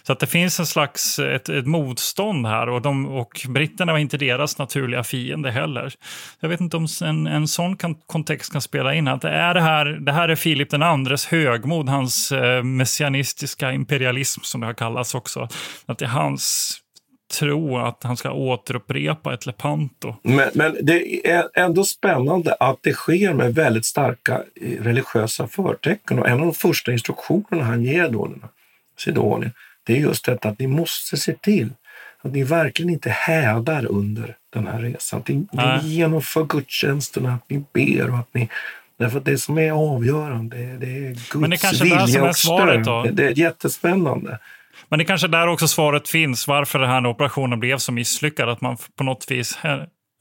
[0.08, 3.98] Så att det finns en slags ett, ett motstånd här och, de, och britterna var
[3.98, 5.94] inte deras naturliga fiende heller.
[6.40, 9.08] Jag vet inte om en, en sån kan, kontext kan spela in.
[9.08, 13.72] Att det, är det, här, det här är Filip den andres högmod, hans eh, messianistiska
[13.72, 15.48] imperialism som det har kallats också.
[15.86, 16.78] Att det är hans
[17.38, 20.14] tro att han ska återupprepa ett Lepanto.
[20.22, 26.18] Men, men det är ändå spännande att det sker med väldigt starka eh, religiösa förtecken.
[26.18, 28.30] Och en av de första instruktionerna han ger då,
[28.98, 29.52] Sidonien,
[29.88, 31.70] det är just detta att ni måste se till
[32.22, 35.20] att ni verkligen inte hädar under den här resan.
[35.20, 35.82] Att ni, Nej.
[35.82, 38.48] ni genomför gudstjänsterna, att ni ber och att ni...
[38.98, 42.06] Därför att det som är avgörande, det är Guds Men det kanske är där som
[42.06, 43.02] vilja är svaret då.
[43.02, 44.38] Det, det är jättespännande.
[44.88, 48.48] Men det kanske där också svaret finns varför den här operationen blev så misslyckad.
[48.48, 49.58] Att man på något vis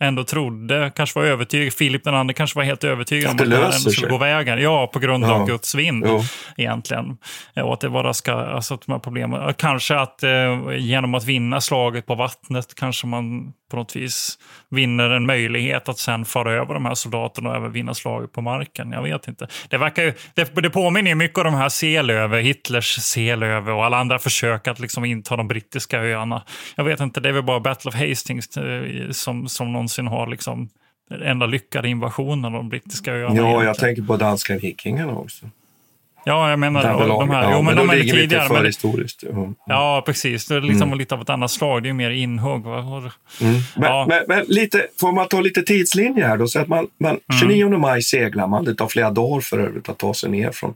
[0.04, 3.56] ändå trodde, kanske var övertygad, Filip den andre kanske var helt övertygad om att det
[3.56, 4.62] här ändå skulle gå vägen.
[4.62, 5.34] Ja, på grund Ja.
[5.34, 6.22] av Guds vind Jo.
[6.58, 7.18] egentligen.
[7.64, 10.30] Och att det bara ska, alltså att de här problemen, kanske att eh,
[10.78, 14.40] genom att vinna slaget på vattnet kanske man på något vis
[14.70, 18.42] vinner en möjlighet att sen fara över de här soldaterna och även vinna slaget på
[18.42, 18.92] marken.
[18.92, 19.48] Jag vet inte.
[19.70, 23.98] Det, verkar ju, det, det påminner mycket om de här Selöve, Hitlers Selöve och alla
[23.98, 26.44] andra försök att liksom inta de brittiska öarna.
[26.76, 30.28] Jag vet inte, det är väl bara Battle of Hastings eh, som, som någonsin har
[30.28, 30.70] liksom
[31.10, 33.36] den enda lyckade invasionen av de brittiska öarna.
[33.36, 33.66] Ja, egentligen.
[33.66, 35.46] jag tänker på danska vikingarna också.
[36.28, 37.44] Ja, jag menar Där de här.
[37.44, 38.48] ja, jo, men, de, är ligger lite tidigare.
[38.48, 39.24] för Men, historiskt.
[39.66, 40.04] Ja.
[40.06, 40.46] precis.
[40.48, 40.98] Det är liksom Mm.
[40.98, 41.84] lite av ett annat slag.
[41.84, 42.66] Det är mer inhugg.
[42.66, 42.84] Mm.
[43.42, 44.06] Men, Ja.
[44.10, 46.48] men, men lite, får man ta lite tidslinje här då?
[46.48, 47.40] Så att man, man, Mm.
[47.40, 48.66] 29 maj seglar man.
[48.66, 50.76] Det tar flera dagar för övrigt att ta sig ner från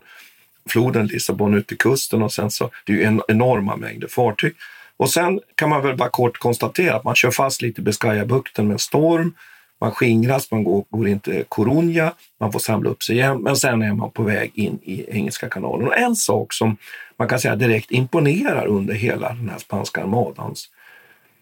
[0.68, 4.52] floden Lissabon ut till kusten och sen så, det är ju en, enorma mängder fartyg.
[4.96, 8.66] Och sen kan man väl bara kort konstatera att man kör fast lite i Biscayabukten
[8.66, 9.34] med en storm.
[9.82, 13.82] Man skingras, man går, går inte Coruña, man får samla upp sig igen, men sen
[13.82, 15.86] är man på väg in i Engelska kanalen.
[15.86, 16.76] Och en sak som
[17.16, 20.68] man kan säga direkt imponerar under hela den här spanska armadans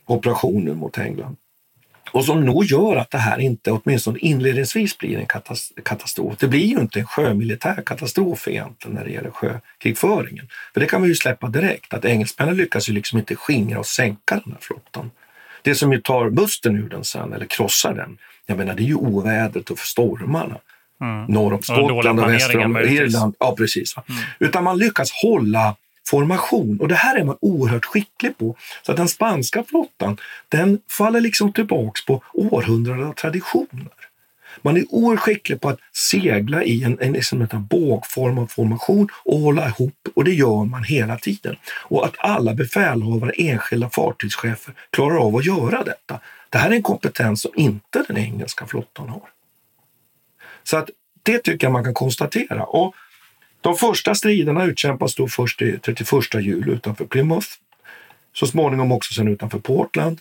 [0.07, 1.37] operationer mot England
[2.13, 5.27] och som nog gör att det här inte åtminstone inledningsvis blir en
[5.85, 6.37] katastrof.
[6.39, 10.49] Det blir ju inte en sjömilitär katastrof egentligen när det gäller sjökrigföringen.
[10.75, 13.87] För det kan vi ju släppa direkt, att engelsmännen lyckas ju liksom inte skingra och
[13.87, 15.11] sänka den här flottan.
[15.63, 18.19] Det som ju tar musten ur den sen, eller krossar den,
[18.51, 20.57] jag menar det är ju ovädret och stormarna.
[21.01, 21.25] Mm.
[21.25, 22.77] Norr om Skottland och väster om.
[22.77, 23.35] Irland.
[23.39, 23.97] Ja, precis.
[23.97, 24.03] va.
[24.39, 25.77] Utan man lyckas hålla
[26.07, 28.57] formation och det här är man oerhört skicklig på.
[28.83, 30.17] Så att den spanska flottan,
[30.49, 34.00] den faller liksom tillbaks på århundraden av traditioner.
[34.63, 39.09] Man är oerhört skicklig på att segla i en, en, liksom en bågform av formation
[39.25, 41.57] och hålla ihop och det gör man hela tiden.
[41.67, 46.21] Och att alla befälhavare, enskilda fartygschefer klarar av att göra detta.
[46.51, 49.29] Det här är en kompetens som inte den engelska flottan har.
[50.63, 50.91] Så att
[51.23, 52.65] det tycker jag man kan konstatera.
[52.65, 52.95] Och
[53.61, 57.49] de första striderna utkämpas då först 31 juli utanför Plymouth.
[58.33, 60.21] Så småningom också sen utanför Portland.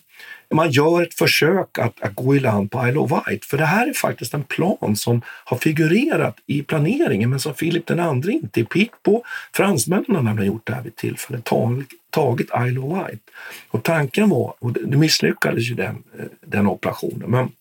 [0.54, 3.66] Man gör ett försök att, att gå i land på Isle of Wight, för det
[3.66, 8.60] här är faktiskt en plan som har figurerat i planeringen, men som Filip II inte
[8.60, 9.24] är pigg på.
[9.54, 13.22] Fransmännen har nämligen gjort det här vid tillfället, tagit, tagit Isle of Wight.
[13.70, 17.52] Och tanken var, och det misslyckades ju den, eh, den operationen, men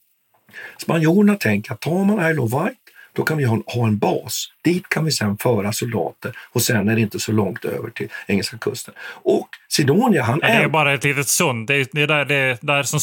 [0.78, 2.78] spanjorerna tänker att tar man Isle of Wight
[3.18, 4.48] då kan vi ha, ha en bas.
[4.64, 8.08] Dit kan vi sen föra soldater och sen är det inte så långt över till
[8.26, 8.94] engelska kusten.
[9.22, 11.66] Och Sidonia, han Nej, det är bara ett litet sund.
[11.66, 13.00] Det är, det är där, det är där som,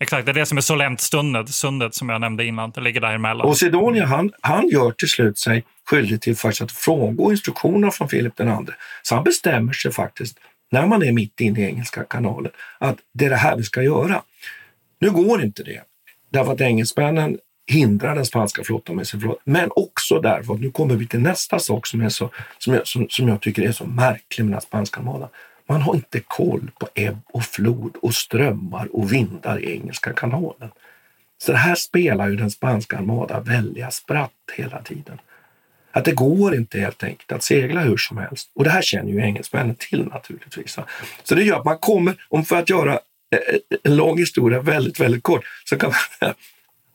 [0.00, 2.70] exakt, det är det som är Solentsundet, sundet som jag nämnde innan.
[2.70, 3.46] Det ligger däremellan.
[3.46, 8.08] Och Sidonia, han, han gör till slut sig skyldig till faktiskt att frångå instruktioner från
[8.08, 8.46] Filip II.
[9.02, 10.38] Så han bestämmer sig faktiskt,
[10.70, 13.82] när man är mitt inne i Engelska kanalen, att det är det här vi ska
[13.82, 14.22] göra.
[15.00, 15.82] Nu går inte det,
[16.30, 17.38] därför att engelsmännen
[17.68, 19.40] hindrar den spanska flottan med sin flotta.
[19.44, 22.86] Men också därför att nu kommer vi till nästa sak som, är så, som, jag,
[22.86, 25.28] som, som jag tycker är så märklig med den spanska armadan.
[25.66, 30.70] Man har inte koll på ebb och flod och strömmar och vindar i Engelska kanalen.
[31.38, 35.20] Så det här spelar ju den spanska armadan väldiga spratt hela tiden.
[35.92, 38.50] Att det går inte helt enkelt att segla hur som helst.
[38.54, 40.78] Och det här känner ju engelsmännen till naturligtvis.
[41.22, 44.60] Så det gör att man kommer, om för att göra eh, eh, en lång historia
[44.60, 46.34] väldigt, väldigt kort, så kan man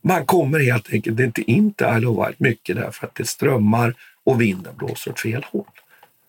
[0.03, 3.93] man kommer helt enkelt inte in till Isle of Wight mycket därför att det strömmar
[4.23, 5.65] och vinden blåser åt fel håll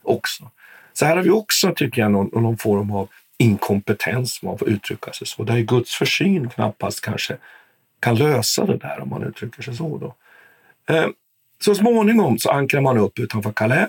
[0.03, 0.51] också.
[0.93, 3.09] Så här har vi också, tycker jag, någon, någon form av
[3.39, 5.45] inkompetens, om man får uttrycka sig så.
[5.45, 7.37] Där Guds försyn knappast kanske
[8.01, 9.99] kan lösa det där, om man uttrycker sig så.
[9.99, 10.14] Då.
[10.95, 11.07] Eh,
[11.64, 13.89] så småningom så ankrar man upp utanför Calais.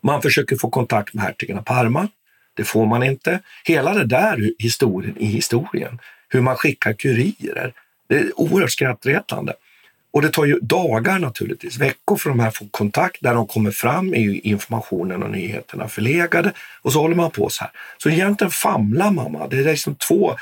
[0.00, 2.08] Man försöker få kontakt med hertigen av Parma.
[2.54, 3.40] Det får man inte.
[3.64, 7.74] Hela det där historien i historien, hur man skickar kurirer,
[8.08, 9.52] det är oerhört skrattretande.
[10.10, 13.16] Och det tar ju dagar naturligtvis, veckor för de här att få kontakt.
[13.20, 16.52] Där de kommer fram är ju informationen och nyheterna förlegade
[16.82, 17.70] och så håller man på så här.
[17.98, 19.48] Så egentligen famlar mamma.
[19.48, 20.36] Det är liksom två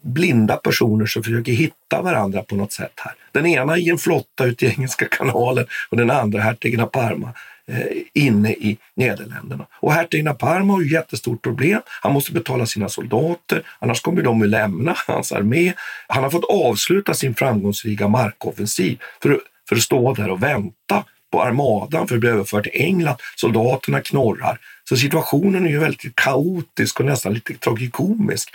[0.00, 3.14] blinda personer som försöker hitta varandra på något sätt här.
[3.32, 7.32] Den ena i en flotta ute i Engelska kanalen och den andra hertigen av Parma
[7.68, 9.66] Eh, inne i Nederländerna.
[9.72, 11.80] Och hertigen av Parma har ju jättestort problem.
[12.02, 15.72] Han måste betala sina soldater, annars kommer de att lämna hans armé.
[16.08, 21.42] Han har fått avsluta sin framgångsrika markoffensiv för, för att stå där och vänta på
[21.42, 23.16] armadan för att bli överförd till England.
[23.36, 24.58] Soldaterna knorrar.
[24.88, 28.50] Så situationen är ju väldigt kaotisk och nästan lite tragikomisk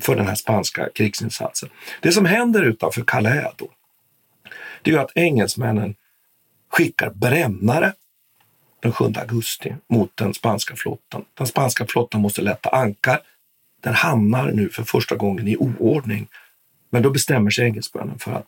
[0.00, 1.68] för den här spanska krigsinsatsen.
[2.00, 3.68] Det som händer utanför Calais då,
[4.82, 5.94] det är ju att engelsmännen
[6.70, 7.92] skickar brännare
[8.84, 11.24] den 7 augusti mot den spanska flottan.
[11.34, 13.20] Den spanska flottan måste lätta ankar.
[13.82, 16.28] Den hamnar nu för första gången i oordning.
[16.90, 18.46] Men då bestämmer sig engelsmännen för att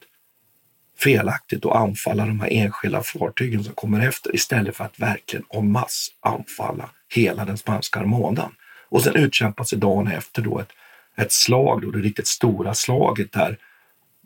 [0.99, 5.73] felaktigt och anfalla de här enskilda fartygen som kommer efter istället för att verkligen en
[5.73, 8.55] masse anfalla hela den spanska armadan.
[8.89, 10.73] Och sen utkämpas sig dagen efter då ett,
[11.17, 13.57] ett slag, då det riktigt stora slaget där,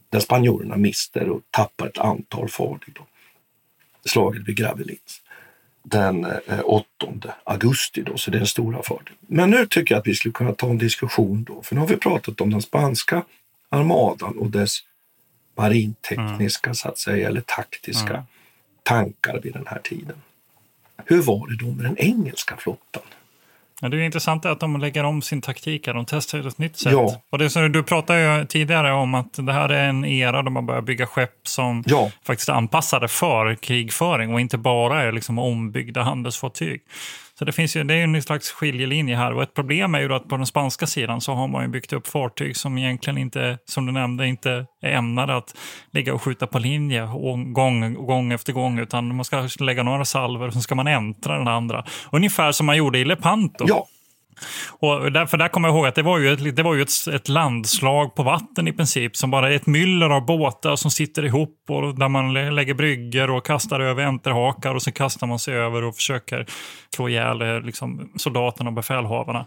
[0.09, 2.95] där spanjorerna mister och tappar ett antal fartyg.
[2.95, 3.07] Då.
[4.05, 5.20] Slaget vid Gravelins
[5.83, 6.27] den
[6.65, 6.87] 8
[7.25, 8.03] eh, augusti.
[8.03, 9.15] Då, så det är en stor fördel.
[9.21, 11.89] Men nu tycker jag att vi skulle kunna ta en diskussion då, för nu har
[11.89, 13.25] vi pratat om den spanska
[13.69, 14.79] armadan och dess
[15.55, 16.75] marintekniska, mm.
[16.75, 18.23] så att säga, eller taktiska mm.
[18.83, 20.17] tankar vid den här tiden.
[21.05, 23.03] Hur var det då med den engelska flottan?
[23.81, 25.87] Ja, det är intressant att de lägger om sin taktik.
[25.87, 25.95] Här.
[25.95, 26.93] De testar ett nytt sätt.
[26.93, 27.23] Ja.
[27.31, 30.67] Och det som du pratade tidigare om att det här är en era där man
[30.67, 32.11] börjar bygga skepp som ja.
[32.25, 36.81] faktiskt är anpassade för krigföring och inte bara är liksom ombyggda handelsfartyg.
[37.41, 39.33] Så det, finns ju, det är en slags skiljelinje här.
[39.33, 41.93] Och ett problem är ju att på den spanska sidan så har man ju byggt
[41.93, 45.57] upp fartyg som egentligen inte, som du nämnde, inte är ämnade att
[45.93, 47.07] ligga och skjuta på linje
[47.53, 48.79] gång, gång efter gång.
[48.79, 51.85] Utan man ska lägga några salver och så ska man äntra den andra.
[52.13, 53.65] Ungefär som man gjorde i Lepanto.
[53.69, 53.87] Ja.
[54.69, 57.07] Och därför där kommer jag ihåg att det var ju, ett, det var ju ett,
[57.13, 59.17] ett, landslag på vatten i princip.
[59.17, 63.31] Som bara är ett myller av båtar som sitter ihop och där man lägger brygger
[63.31, 66.47] och kastar över enterhakar och så kastar man sig över och försöker
[66.95, 69.47] slå ihjäl eh, liksom, soldaterna och befälhavarna.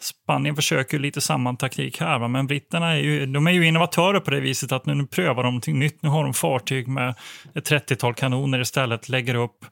[0.00, 2.28] Spanien försöker lite samma taktik här, va?
[2.28, 5.42] men britterna är ju, de är ju innovatörer på det viset att nu, nu prövar
[5.42, 6.02] de någonting nytt.
[6.02, 7.14] Nu har de fartyg med
[7.54, 9.64] ett 30-tal kanoner istället, lägger upp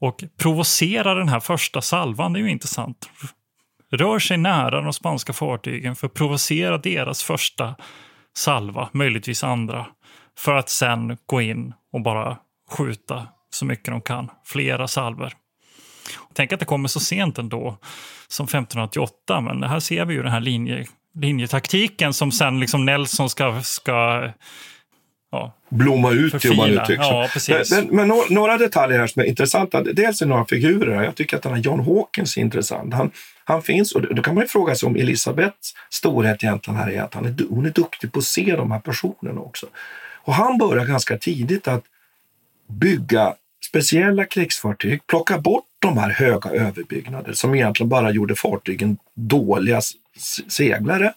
[0.00, 2.32] och provocerar den här första salvan.
[2.32, 3.10] Det är ju intressant
[3.92, 7.74] rör sig nära de spanska fartygen för att provocera deras första
[8.36, 9.86] salva, möjligtvis andra,
[10.38, 12.36] för att sen gå in och bara
[12.70, 15.32] skjuta så mycket de kan, flera salver.
[16.34, 17.78] Tänk att det kommer så sent ändå
[18.28, 23.30] som 1588, men här ser vi ju den här linje, linjetaktiken som sen liksom Nelson
[23.30, 24.28] ska, ska
[25.36, 29.22] ja, blomma ut i, om man uttrycker ja, Men, men, men, några detaljer här som
[29.22, 29.82] är intressanta.
[29.82, 31.04] Dels är några figurer.
[31.04, 32.94] Jag tycker att den här John Hawkins är intressant.
[32.94, 33.10] Han,
[33.44, 37.02] han finns och då kan man ju fråga sig om Elisabeths storhet egentligen här är
[37.02, 39.66] att han är, hon är duktig på att se de här personerna också.
[40.24, 41.84] Och han börjar ganska tidigt att
[42.68, 43.34] bygga
[43.68, 49.80] speciella krigsfartyg, plocka bort de här höga överbyggnader som egentligen bara gjorde fartygen dåliga
[50.48, 51.12] seglare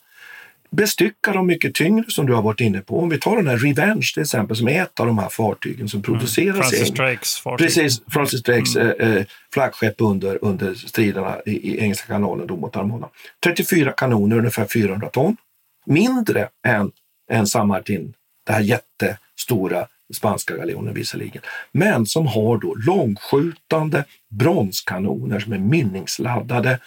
[0.72, 2.99] bestycka dem mycket tyngre som du har varit inne på.
[2.99, 5.89] Om vi tar den här Revenge till exempel som är ett av de här fartygen
[5.89, 6.61] som produceras Mm.
[6.63, 7.67] Francis Drakes fartyg.
[7.67, 8.91] Precis, Francis Drakes Mm.
[8.99, 13.09] eh, eh, flaggskepp under, under striderna i, i Engelska kanalen då mot Armada.
[13.43, 15.38] 34 kanoner, ungefär 400 ton.
[15.86, 16.91] Mindre än,
[17.32, 18.13] än San Martin,
[18.45, 21.41] det här jättestora spanska galjonen visserligen.
[21.72, 26.80] Men som har då långskjutande bronskanoner som är mynningsladdade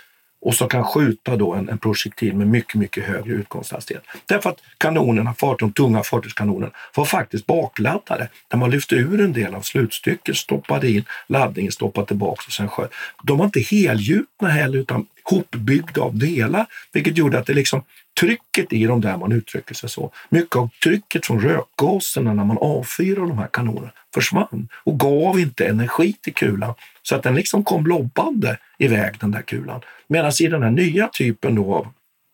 [0.42, 4.04] och som kan skjuta då en, en projektil med mycket, mycket högre utgångshastighet.
[4.26, 8.28] Därför att kanonerna, de tunga fartygskanonerna, var faktiskt bakladdade.
[8.48, 12.68] Där man lyfte ur en del av slutstycket, stoppade in laddningen, stoppade tillbaka och sen
[12.68, 12.92] sköt.
[13.22, 17.82] De var inte helgjutna heller utan hopbyggda av delar, vilket gjorde att det liksom
[18.20, 20.10] trycket i dem där man uttrycker sig så.
[20.28, 25.66] Mycket av trycket från rökgaserna när man avfyrade de här kanonerna försvann och gav inte
[25.66, 29.80] energi till kulan så att den liksom kom lobbande iväg den där kulan.
[30.06, 31.86] Medan i den här nya typen då av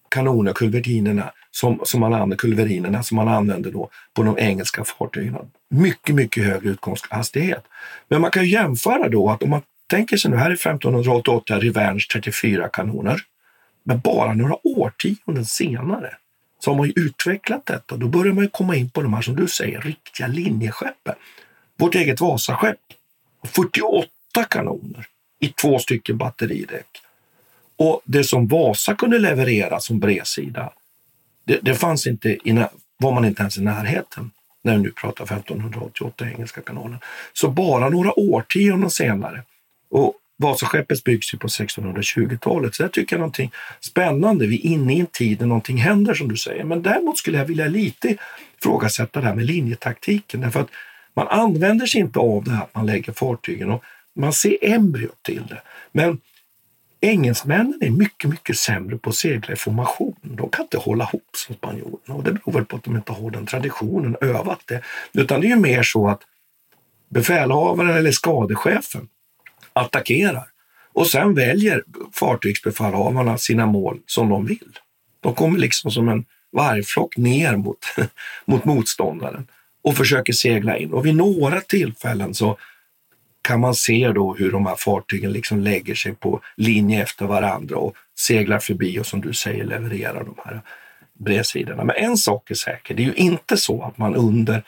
[0.08, 5.36] kanoner, kulvertinerna, som, som man använder, kulverinerna som man använder då på de engelska fartygen,
[5.70, 7.64] mycket, mycket högre utgångshastighet.
[8.08, 11.58] Men man kan ju jämföra då att om man tänker sig nu, här är 1588
[11.58, 13.20] Revenge 34 kanoner,
[13.84, 16.14] men bara några årtionden senare
[16.60, 17.96] så har man ju utvecklat detta.
[17.96, 21.14] Då börjar man ju komma in på de här, som du säger, riktiga linjeskeppen.
[21.76, 22.78] Vårt eget Vasaskepp,
[23.44, 24.08] 48
[24.48, 25.06] kanoner
[25.40, 26.86] i två stycken batteridäck.
[27.76, 30.72] Och det som Vasa kunde leverera som bredsida,
[31.44, 32.64] det, det fanns inte i,
[32.98, 34.30] var man inte ens i närheten
[34.62, 36.98] när vi nu pratar 1588 engelska kanalen.
[37.32, 39.42] Så bara några årtionden senare,
[39.90, 44.46] och Vasaskeppet byggs ju på 1620-talet, så jag tycker jag är någonting spännande.
[44.46, 46.64] Vi är inne i en tid när någonting händer som du säger.
[46.64, 48.16] Men däremot skulle jag vilja lite
[48.58, 50.40] ifrågasätta det här med linjetaktiken.
[50.40, 50.68] Därför att
[51.14, 53.84] man använder sig inte av det här att man lägger fartygen och
[54.18, 55.62] man ser embryot till det.
[55.92, 56.20] Men
[57.00, 60.16] engelsmännen är mycket, mycket sämre på att segla i formation.
[60.22, 63.12] De kan inte hålla ihop som spanjorerna och det beror väl på att de inte
[63.12, 64.82] har den traditionen, övat det.
[65.12, 66.20] Utan det är ju mer så att
[67.08, 69.08] befälhavaren eller skadechefen
[69.72, 70.46] attackerar
[70.92, 74.78] och sen väljer fartygsbefälhavarna sina mål som de vill.
[75.20, 77.78] De kommer liksom som en vargflock ner mot,
[78.44, 79.46] mot motståndaren
[79.82, 80.92] och försöker segla in.
[80.92, 82.58] Och vid några tillfällen så
[83.48, 87.76] kan man se då hur de här fartygen liksom lägger sig på linje efter varandra
[87.76, 90.60] och seglar förbi och som du säger levererar de här
[91.12, 91.84] bredsidorna.
[91.84, 94.62] Men en sak är säker, det är ju inte så att man under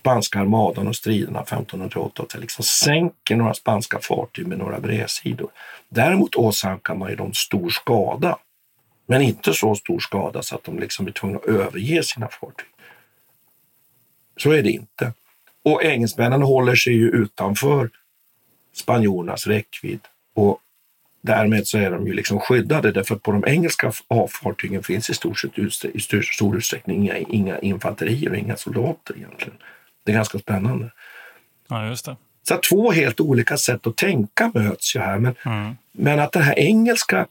[0.00, 5.50] spanska armadan och striderna 1588 liksom sänker några spanska fartyg med några bredsidor.
[5.88, 8.38] Däremot åsamkar man ju dem stor skada,
[9.06, 12.66] men inte så stor skada så att de liksom blir tvungna att överge sina fartyg.
[14.36, 15.12] Så är det inte.
[15.66, 17.90] Och engelsmännen håller sig ju utanför
[18.74, 20.00] spanjorernas räckvidd
[20.34, 20.60] och
[21.20, 25.14] därmed så är de ju liksom skyddade därför att på de engelska A-fartygen finns i
[25.14, 25.58] stort sett
[25.94, 29.58] i stor, utsträckning inga, inga infanterier och inga soldater egentligen.
[30.04, 30.90] Det är ganska spännande.
[31.68, 32.16] Ja, just det.
[32.48, 35.18] Så två helt olika sätt att tänka möts ju här.
[35.18, 35.76] Men, Mm.
[35.92, 37.26] men att det här engelska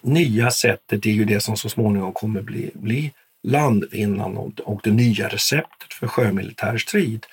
[0.00, 4.90] nya sättet är ju det som så småningom kommer bli, bli landvinnan och, och det
[4.90, 7.26] nya receptet för sjömilitär strid.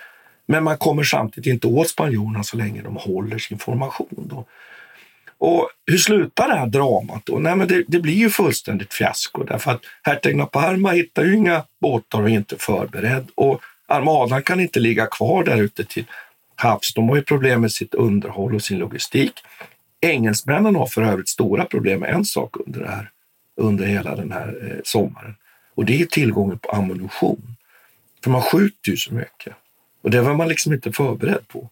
[0.46, 4.28] Men man kommer samtidigt inte åt spanjorerna så länge de håller sin formation.
[4.30, 4.46] Då.
[5.38, 7.40] Och hur slutar det här dramat då?
[7.40, 11.36] Nej, men det, det blir ju fullständigt fiasko därför att hertigen av Parma hittar ju
[11.36, 16.06] inga båtar och är inte förberedd och armadan kan inte ligga kvar där ute till
[16.56, 16.94] havs.
[16.94, 19.34] De har ju problem med sitt underhåll och sin logistik.
[20.02, 23.10] Engelsmännen har för övrigt stora problem med en sak under, det här,
[23.58, 25.36] under hela den här eh, sommaren
[25.76, 27.56] och det är tillgången på ammunition.
[28.24, 29.54] För man skjuter ju så mycket
[30.06, 31.70] och det var man liksom inte förberedd på.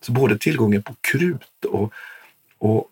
[0.00, 1.92] Så både tillgången på krut och,
[2.58, 2.88] och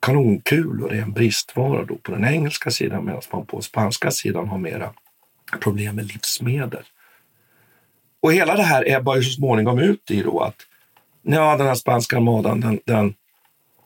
[0.00, 4.58] kanonkulor är en bristvara då på den engelska sidan medan man på spanska sidan har
[4.58, 4.92] mera
[5.60, 6.82] problem med livsmedel.
[8.20, 10.56] Och hela det här ebbar ju så småningom ut i då att
[11.22, 13.14] ja, den här spanska armadan, den, den,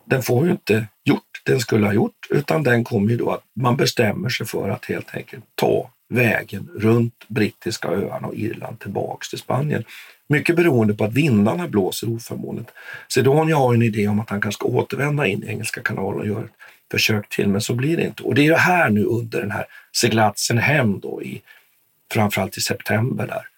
[0.05, 3.31] den får ju inte gjort det den skulle ha gjort, utan den kommer ju då
[3.31, 8.79] att man bestämmer sig för att helt enkelt ta vägen runt brittiska öarna och Irland
[8.79, 9.85] tillbaks till Spanien.
[10.29, 12.71] Mycket beroende på att vindarna blåser oförmånligt.
[13.09, 16.27] Sedonia har en idé om att han kanske ska återvända in i Engelska kanalen och
[16.27, 16.51] göra ett
[16.91, 18.23] försök till, men så blir det inte.
[18.23, 19.67] Och det är ju här nu under den här
[19.97, 21.43] seglatsen hem då i
[22.13, 23.49] framförallt i september där.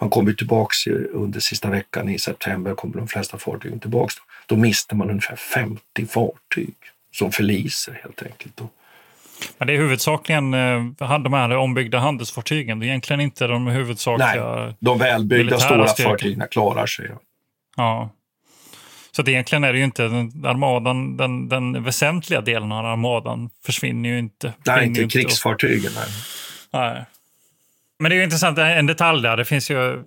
[0.00, 4.14] Man kommer tillbaks under sista veckan i september kommer de flesta fartygen tillbaks.
[4.16, 6.74] Då, då mister man ungefär 50 fartyg
[7.12, 8.56] som förliser helt enkelt.
[8.56, 8.68] Då.
[9.58, 10.84] Men det är huvudsakligen eh,
[11.18, 12.78] de här ombyggda handelsfartygen.
[12.78, 17.10] Det är egentligen inte de huvudsakliga Nej, de välbyggda stora fartygen klarar sig.
[17.76, 18.10] Ja.
[19.12, 24.08] Så att egentligen är det ju inte armadan, den, den väsentliga delen av armadan försvinner
[24.08, 24.52] ju inte.
[24.66, 25.92] Nej, inte krigsfartygen.
[25.94, 26.08] Nej.
[26.72, 27.04] Nej.
[27.98, 29.36] Men det är ju intressant, en detalj där.
[29.36, 30.02] Det finns ju,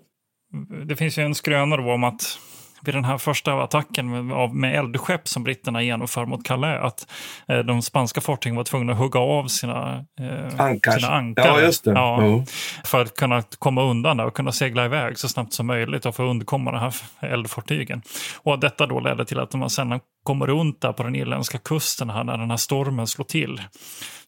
[0.86, 2.39] det finns ju en skröna då om att
[2.82, 7.11] vid den här första attacken med, med eldskepp som britterna genomför mot Calais, att
[7.47, 10.91] eh, de spanska fartygen var tvungna att hugga av sina, eh, Ankar.
[10.91, 11.45] sina ankar.
[11.45, 11.91] Ja, just det.
[11.91, 12.45] Ja, Jo.
[12.84, 16.15] För att kunna komma undan där och kunna segla iväg så snabbt som möjligt och
[16.15, 18.01] få undkomma de här eldfartygen.
[18.43, 22.09] Och detta då ledde till att man sen kommer runt där på den irländska kusten
[22.09, 23.61] här när den här stormen slår till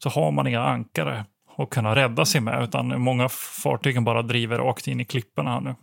[0.03, 1.25] så har man inga ankare
[1.57, 3.29] att kunna rädda sig med utan många
[3.63, 5.75] fartygen bara driver rakt in i klipporna här nu.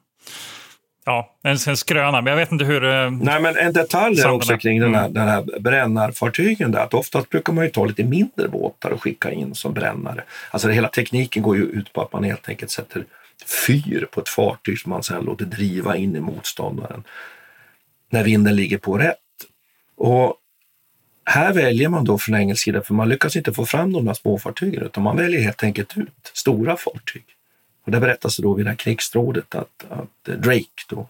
[1.09, 2.84] Ja, en, en skröna, men jag vet inte hur...
[2.84, 5.12] eh, Nej, men en detalj är också kring den här, Mm.
[5.14, 6.72] den här brännarfartygen.
[6.72, 10.24] Där, att oftast brukar man ju ta lite mindre båtar och skicka in som brännare.
[10.50, 13.04] Alltså hela tekniken går ju ut på att man helt enkelt sätter
[13.66, 17.04] fyr på ett fartyg som man sedan låter driva in i motståndaren
[18.11, 19.16] när vinden ligger på rätt.
[19.96, 20.34] Och
[21.24, 24.14] här väljer man då från engelsk sida, för man lyckas inte få fram de här
[24.14, 27.24] småfartygen utan man väljer helt enkelt ut stora fartyg.
[27.89, 31.09] Och det berättas då vid det här krigsrådet att, att Drake då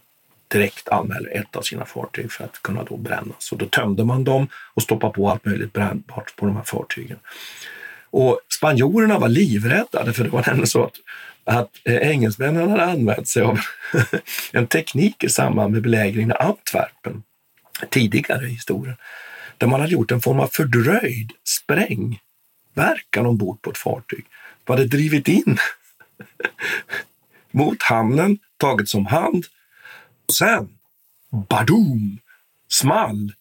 [0.48, 3.52] direkt anmäler ett av sina fartyg för att kunna då brännas.
[3.52, 7.18] Och då tömde man dem och stoppade på allt möjligt brännbart på de här fartygen.
[8.10, 10.94] Och spanjorerna var livrädda, för det var nämligen så att,
[11.44, 13.58] att eh, engelsmännen hade använt sig av
[14.52, 17.22] en teknik i samband med belägringen av Antwerpen
[17.90, 18.96] tidigare i historien,
[19.58, 24.24] där man hade gjort en form av fördröjd sprängverkan ombord på ett fartyg.
[24.66, 25.58] Man hade drivit in
[27.50, 29.44] mot hamnen, tagits om hand
[30.28, 30.68] och sen,
[31.48, 32.18] Badoom!
[32.68, 33.32] small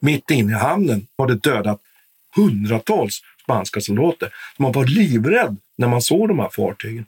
[0.00, 1.80] mitt inne i hamnen har det dödat
[2.36, 4.30] hundratals spanska soldater.
[4.58, 7.06] Man var livrädd när man såg de här fartygen.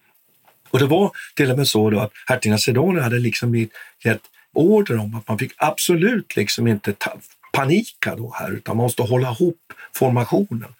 [0.70, 3.70] Och det var till och med så då att hertigen Sedona hade liksom gett-
[4.04, 4.22] gett
[4.52, 7.12] order om att man fick absolut liksom inte ta,
[7.52, 10.74] panika då här, utan man måste hålla ihop formationen.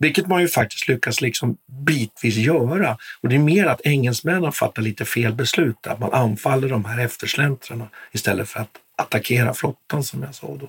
[0.00, 2.98] Vilket man ju faktiskt lyckas liksom bitvis göra.
[3.22, 7.04] Och det är mer att engelsmännen fattar lite fel beslut, att man anfaller de här
[7.04, 10.68] eftersläntrarna istället för att attackera flottan som jag sa då.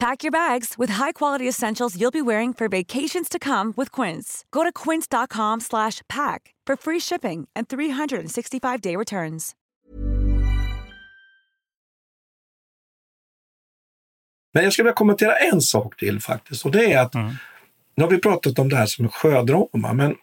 [0.00, 4.44] Pack your bags with high-quality essentials you'll be wearing for vacations to come with Quince.
[4.50, 9.54] Go to quince.com slash pack for free shipping and 365-day returns.
[14.54, 17.14] Men jag skulle vilja kommentera en sak till faktiskt och det är att
[17.94, 20.16] nu har vi pratat om det här som en sjödrama, men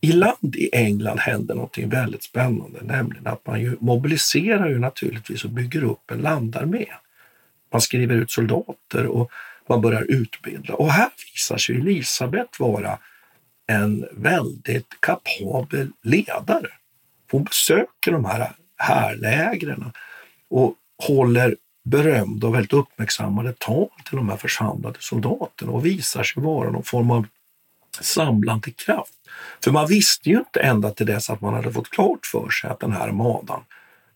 [0.00, 5.44] i land i England händer någonting väldigt spännande, nämligen att man ju mobiliserar ju naturligtvis
[5.44, 6.86] och bygger upp en landarmé.
[7.72, 9.30] Man skriver ut soldater och
[9.68, 10.74] man börjar utbilda.
[10.74, 12.98] Och här visar sig Elisabeth vara
[13.66, 16.68] en väldigt kapabel ledare.
[17.30, 19.92] Hon besöker de här härlägren
[20.50, 20.74] och
[21.06, 26.70] håller berömda och väldigt uppmärksammade tal till de här församlade soldaterna och visar sig vara
[26.70, 27.26] någon form av
[28.00, 29.14] samlande kraft.
[29.64, 32.70] För man visste ju inte ända till dess att man hade fått klart för sig
[32.70, 33.64] att den här madan,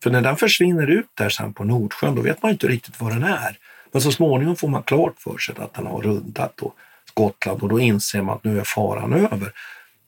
[0.05, 3.13] för när den försvinner ut där sen på Nordsjön, då vet man inte riktigt vad
[3.13, 3.59] den är.
[3.93, 6.75] Men så småningom får man klart för sig att den har rundat och
[7.09, 9.53] Skottland och då inser man att nu är faran över.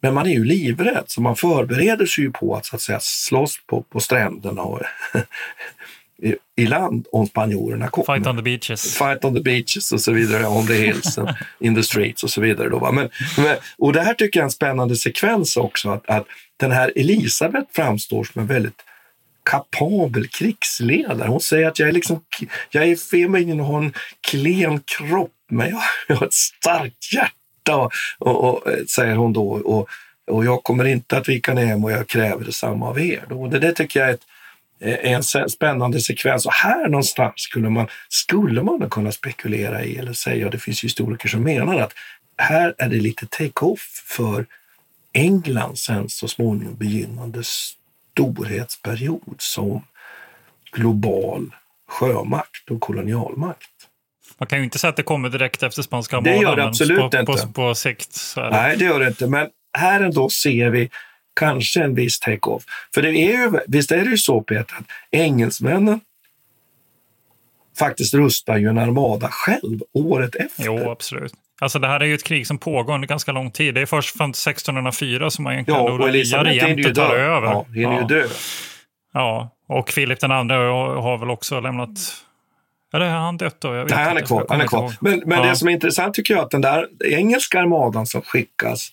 [0.01, 2.99] Men man är ju livrädd, så man förbereder sig ju på att, så att säga,
[3.01, 4.80] slåss på, på stränderna och
[6.22, 8.18] i, i land om spanjorerna kommer.
[8.18, 8.99] Fight on the beaches.
[8.99, 11.28] Fight on the beaches och så vidare, on the hills and
[11.61, 12.68] in the streets och så vidare.
[12.68, 12.92] Då, va?
[12.92, 16.26] Men, men, och det här tycker jag är en spännande sekvens också, att, att
[16.57, 18.82] den här Elisabeth framstår som en väldigt
[19.51, 21.28] kapabel krigsledare.
[21.28, 22.20] Hon säger att jag är, liksom,
[22.70, 23.92] jag är feminin och har en
[24.30, 29.49] klen kropp, men jag, jag har ett starkt hjärta, och, och, och, säger hon då.
[29.49, 29.88] Och,
[30.30, 33.32] och jag kommer inte att vika ner mig och jag kräver detsamma av er.
[33.32, 34.26] Och Det där tycker jag är, ett,
[34.80, 36.47] är en spännande sekvens.
[36.47, 40.84] Och här någonstans skulle man, skulle man kunna spekulera i eller säga, och det finns
[40.84, 41.92] historiker som menar att
[42.38, 44.47] här är det lite take-off för
[45.12, 47.42] England sen så småningom begynnande
[48.17, 49.83] storhetsperiod som
[50.73, 51.51] global
[51.89, 53.71] sjömakt och kolonialmakt.
[54.39, 56.35] Man kan ju inte säga att det kommer direkt efter spanska armadan.
[56.35, 57.25] Det gör det absolut på, inte.
[57.25, 58.35] På, på sikt.
[58.37, 59.27] Nej, det gör det inte.
[59.27, 59.49] Men
[59.79, 60.91] här ändå ser vi
[61.41, 62.64] kanske en viss take-off.
[62.95, 66.01] För det är ju, visst är det ju så, Peter, att engelsmännen
[67.79, 70.64] faktiskt rustar ju en armada själv året efter.
[70.64, 71.35] Jo, absolut.
[71.61, 73.74] Alltså det här är ju ett krig som pågår under ganska lång tid.
[73.74, 77.46] Det är först från 1604 som man egentligen ja, och Elisabeth tar över.
[77.46, 78.00] Ja, hinner ja.
[78.00, 78.26] ju dö.
[79.12, 80.57] Ja, och Filip den andra
[81.00, 81.98] har väl också lämnat
[82.94, 83.68] eller har han dött då?
[83.68, 84.46] Nej, han är kvar.
[84.48, 84.92] Han är kvar.
[85.00, 85.48] Men, men ja.
[85.48, 88.88] det som är intressant tycker jag att den där engelska armadan som skickas,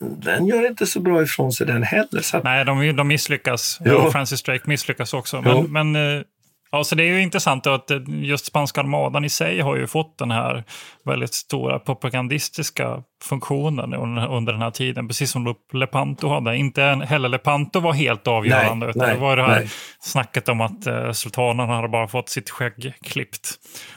[0.00, 2.36] den gör inte så bra ifrån sig den heller.
[2.36, 2.44] Att...
[2.44, 3.78] Nej, de, de misslyckas.
[3.84, 4.10] Ja.
[4.10, 5.42] Francis Drake misslyckas också.
[5.42, 6.22] Men, men eh,
[6.70, 9.86] Ja, så det är ju intressant att eh, just spanska armadan i sig har ju
[9.86, 10.64] fått den här
[11.04, 16.56] väldigt stora propagandistiska funktionen under den här tiden, precis som Lepanto hade.
[16.56, 19.70] Inte heller Lepanto var helt avgörande, nej, utan nej, det var det här nej.
[20.00, 23.50] snacket om att eh, sultanen hade bara fått sitt skägg klippt,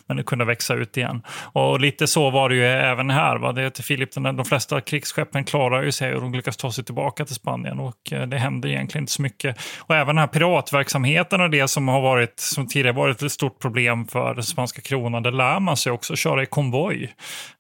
[0.08, 1.22] men det kunde växa ut igen.
[1.54, 3.38] Och lite så var det ju även här.
[3.38, 3.52] Va?
[3.52, 7.26] Det till Filip, de flesta krigsskeppen klarar ju sig och de lyckas ta sig tillbaka
[7.26, 9.58] till Spanien och eh, det händer egentligen inte så mycket.
[9.80, 13.60] Och även den här piratverksamheten och det som har varit, som tidigare varit ett stort
[13.60, 17.14] problem för spanska kronan, det lär man sig också köra i konvoj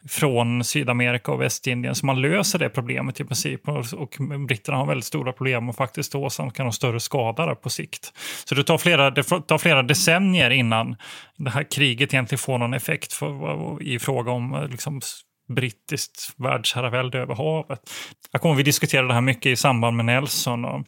[0.09, 1.95] från Sydamerika och Västindien.
[1.95, 3.67] Så man löser det problemet i princip.
[3.67, 8.13] Och, och britterna har väldigt stora problem och faktiskt åsamkar de större skada på sikt.
[8.45, 10.95] Så det tar, flera, det tar flera decennier innan
[11.37, 15.01] det här kriget egentligen får någon effekt för, i fråga om liksom,
[15.49, 17.79] brittiskt världsherravälde över havet.
[18.31, 20.83] Jag kommer vi diskutera det här mycket i samband med Nelson och,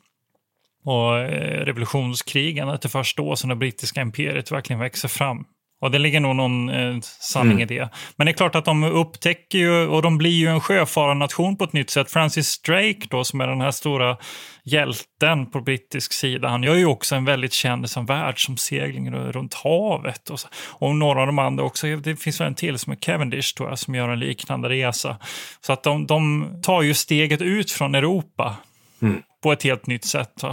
[0.86, 2.70] och eh, revolutionskrigen.
[2.70, 5.46] Att det är först då som det brittiska imperiet verkligen växer fram.
[5.84, 7.62] Och det ligger nog någon eh, sanning mm.
[7.62, 7.90] i det.
[8.16, 11.64] Men det är klart att de upptäcker ju, och de blir ju en sjöfararnation på
[11.64, 12.12] ett nytt sätt.
[12.12, 14.18] Francis Drake då, som är den här stora
[14.64, 20.30] hjälten på brittisk sida, han gör ju också en väldigt känd som världsomsegling runt havet.
[20.30, 20.48] Och, så.
[20.70, 23.70] och några av de andra också, det finns väl en till som är Cavendish tror
[23.70, 25.18] jag, som gör en liknande resa.
[25.62, 28.56] Så att de, de tar ju steget ut från Europa.
[29.02, 30.44] Mm på ett helt nytt sätt.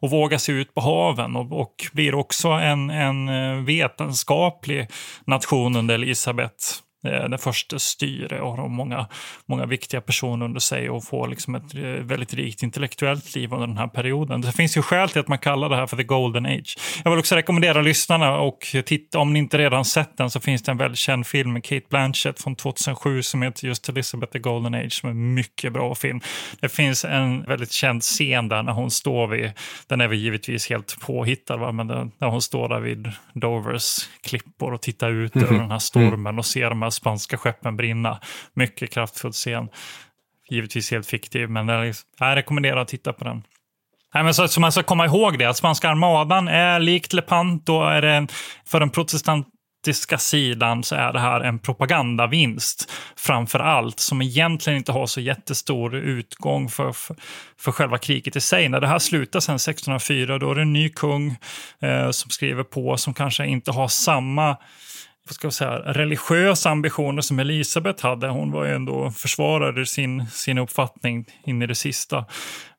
[0.00, 4.88] Och våga sig ut på haven och, och blir också en, en eh, vetenskaplig
[5.26, 6.64] nation under Elisabeth
[7.10, 9.06] den första styre och har många,
[9.46, 13.66] många viktiga personer under sig och får liksom ett eh, väldigt rikt intellektuellt liv under
[13.66, 14.40] den här perioden.
[14.40, 16.78] Det finns ju skäl till att man kallar det här för the golden age.
[17.04, 20.62] Jag vill också rekommendera lyssnarna och titta, om ni inte redan sett den så finns
[20.62, 24.38] det en väldigt känd film med Kate Blanchett från 2007 som heter just Elizabeth the
[24.38, 26.20] golden age som är en mycket bra film.
[26.60, 29.52] Det finns en väldigt känd scen där när hon står vid,
[29.86, 31.72] den är väl givetvis helt påhittad, va?
[31.72, 31.86] men
[32.18, 35.50] när hon står där vid Dovers klippor och tittar ut mm -hmm.
[35.50, 38.20] över den här stormen och ser de här spanska skeppen brinna.
[38.54, 39.68] Mycket kraftfull scen.
[40.50, 43.42] Givetvis helt fiktiv, men liksom- jag rekommenderar att titta på den.
[44.14, 47.82] Nej, men så, så man ska komma ihåg det, att spanska armadan är likt Lepanto,
[47.82, 48.26] är det
[48.66, 54.92] för den protestantiska sidan så är det här en propagandavinst framför allt som egentligen inte
[54.92, 57.16] har så jättestor utgång för, för,
[57.60, 58.68] för själva kriget i sig.
[58.68, 61.36] När det här slutar sen 1604 då är det en ny kung
[61.80, 64.56] eh, som skriver på som kanske inte har samma
[65.28, 68.28] vad ska jag säga, religiösa ambitioner som Elisabeth hade.
[68.28, 72.24] Hon var ju ändå försvarade sin, sin uppfattning in i det sista.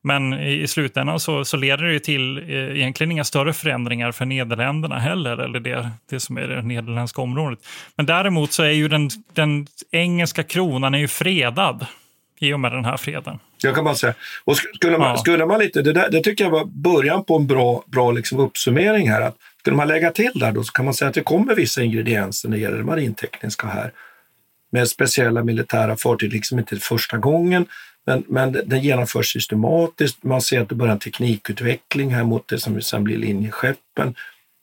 [0.01, 4.25] Men i, i slutändan så, så leder det till eh, egentligen inga större förändringar för
[4.25, 7.59] Nederländerna heller, eller det, det som är det nederländska området.
[7.95, 11.85] Men däremot så är ju den, den engelska kronan är ju fredad
[12.39, 13.39] i och med den här freden.
[13.63, 14.13] Jag kan bara säga.
[14.43, 15.17] Och skulle man, ja.
[15.17, 18.39] skulle man lite, det, där, det tycker jag var början på en bra, bra liksom
[18.39, 19.21] uppsummering här.
[19.21, 19.35] Att
[19.65, 22.49] skulle man lägga till där då så kan man säga att det kommer vissa ingredienser
[22.49, 23.91] när det gäller det marintekniska här.
[24.71, 27.65] Med speciella militära fartyg, liksom inte första gången,
[28.05, 30.23] men, men den genomförs systematiskt.
[30.23, 34.15] Man ser att det börjar en teknikutveckling här mot det som sen blir linjeskeppen,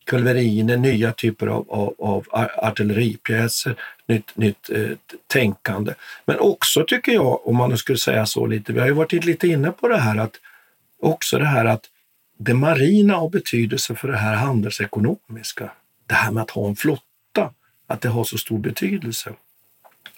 [0.07, 2.27] kulveriner, nya typer av, av, av
[2.57, 3.77] artilleripjäser,
[4.09, 4.91] nytt, nytt eh,
[5.27, 5.95] tänkande.
[6.25, 9.25] Men också tycker jag, om man nu skulle säga så lite, vi har ju varit
[9.25, 10.35] lite inne på det här att
[11.01, 11.89] också det här att
[12.45, 15.73] det marina har betydelse för det här handelsekonomiska.
[16.07, 17.53] Det här med att ha en flotta,
[17.87, 19.33] att det har så stor betydelse.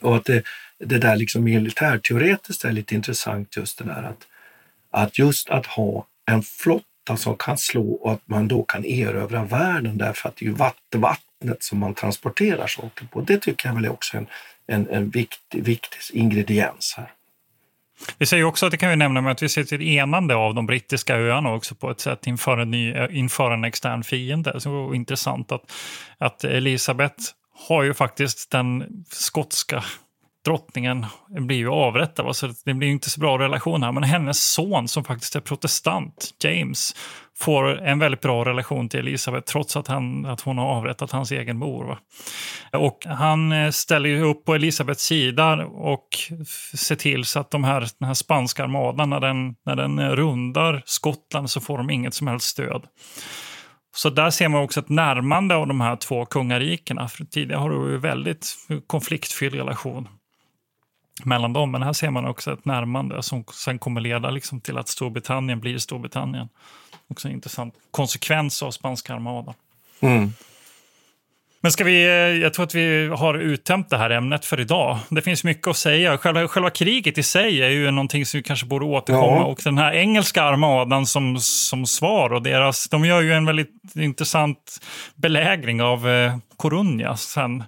[0.00, 0.42] Och att det,
[0.78, 4.26] det där liksom militärteoretiskt är lite intressant just det där att,
[4.90, 9.44] att just att ha en flotta som kan slå och att man då kan erövra
[9.44, 10.54] världen därför att det är ju
[10.98, 13.20] vattnet som man transporterar saker på.
[13.20, 14.26] Det tycker jag väl är också en,
[14.66, 17.12] en, en viktig, viktig ingrediens här.
[18.18, 20.54] Vi säger också att det kan vi nämna med att vi ser till enande av
[20.54, 24.60] de brittiska öarna också på ett sätt inför en, ny, eh, inför en extern fiende.
[24.60, 25.72] Så det intressant att,
[26.18, 27.16] att Elisabeth
[27.68, 29.84] har ju faktiskt den skotska
[30.44, 32.36] drottningen blir ju avrättad.
[32.36, 33.92] Så det blir inte så bra relation här.
[33.92, 36.94] Men hennes son som faktiskt är protestant, James,
[37.38, 41.32] får en väldigt bra relation till Elisabeth trots att, han, att hon har avrättat hans
[41.32, 41.84] egen mor.
[41.84, 41.98] Va?
[42.78, 46.08] Och han eh, ställer ju upp på Elisabeths sida och
[46.74, 50.82] ser till så att de här, den här spanska armadan, när den, när den rundar
[50.86, 52.82] Skottland så får de inget som helst stöd.
[53.96, 57.08] Så där ser man också ett närmande av de här två kungarikena.
[57.08, 58.46] För tidigare har det en väldigt
[58.86, 60.08] konfliktfylld relation
[61.22, 61.70] mellan dem.
[61.70, 65.60] Men här ser man också ett närmande som sen kommer leda liksom till att Storbritannien
[65.60, 66.48] blir Storbritannien.
[67.08, 69.54] Också en intressant konsekvens av spanska armadan.
[70.00, 70.32] Mm.
[71.64, 74.98] Men ska vi, eh, jag tror att vi har uttömt det här ämnet för idag.
[75.08, 76.18] Det finns mycket att säga.
[76.18, 79.36] Själva, själva kriget i sig är ju någonting som vi kanske borde återkomma.
[79.36, 79.44] Ja.
[79.44, 83.70] Och den här engelska armadan som, som svar och deras, de gör ju en väldigt
[83.94, 84.80] intressant
[85.14, 87.62] belägring av eh, Coruña sen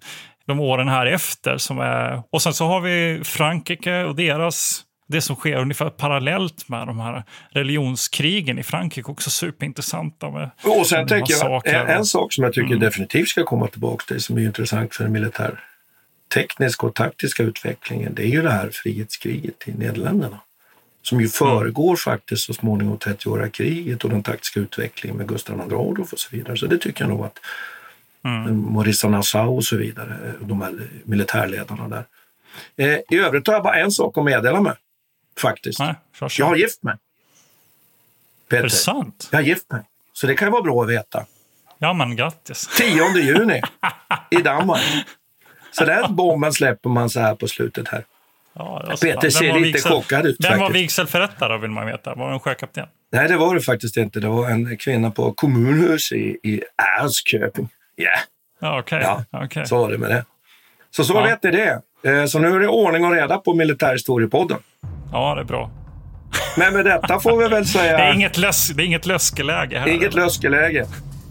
[0.47, 1.59] de åren här efter.
[1.59, 6.69] Som är, och sen så har vi Frankrike och deras det som sker ungefär parallellt
[6.69, 10.31] med de här religionskrigen i Frankrike också superintressanta.
[10.31, 12.81] Med, och sen tänker jag, en, en, sak som jag tycker mm.
[12.81, 15.61] definitivt ska komma tillbaka till som är intressant för den militär
[16.35, 20.41] tekniska och taktiska utvecklingen, det är ju det här frihetskriget i Nederländerna.
[21.03, 21.97] Som ju föregår mm.
[21.97, 26.37] faktiskt så småningom 30-åriga kriget och den taktiska utvecklingen med Gustav II Adolf och så
[26.37, 26.57] vidare.
[26.57, 27.39] Så det tycker jag nog att
[28.27, 28.72] mm.
[28.72, 32.05] Maurice Nassau och så vidare, de här militärledarna där.
[32.77, 34.77] Eh, I övrigt har jag bara en sak att meddela med
[35.39, 35.79] faktiskt.
[35.79, 35.95] Nej,
[36.39, 36.95] jag har gift mig.
[38.49, 38.59] Peter.
[38.59, 39.29] Är det sant?
[39.31, 39.83] Jag har gift mig.
[40.12, 41.27] Så det kan ju vara bra att veta.
[41.79, 42.68] Ja, men grattis.
[42.77, 43.62] 10 juni
[44.31, 44.83] i Danmark.
[45.72, 48.05] Så den bomben släpper man så här på slutet här.
[48.53, 49.93] Ja, Peter ser lite vigsel...
[49.93, 50.37] chockad ut.
[50.39, 52.14] Vem var vigselförrättare vill man veta?
[52.14, 52.87] Var det en sjökapten?
[53.12, 54.20] Nej, det var det faktiskt inte.
[54.20, 56.62] Det var en kvinna på kommunhus i, i
[57.01, 57.68] Älvsköping.
[57.97, 58.79] Yeah.
[58.79, 59.03] Okay.
[59.03, 59.65] Ja, okay.
[59.65, 60.25] så var det med det.
[60.91, 61.23] Så så ja.
[61.23, 61.81] vet ni det.
[62.03, 64.59] Eh, så nu är det ordning och reda på Militärhistoriepodden.
[65.13, 65.71] Ja, det är bra.
[66.57, 67.97] Men med detta får vi väl säga...
[67.97, 69.89] Det är inget, lös, det är inget löskeläge här.
[69.89, 70.87] Inget löskeläge.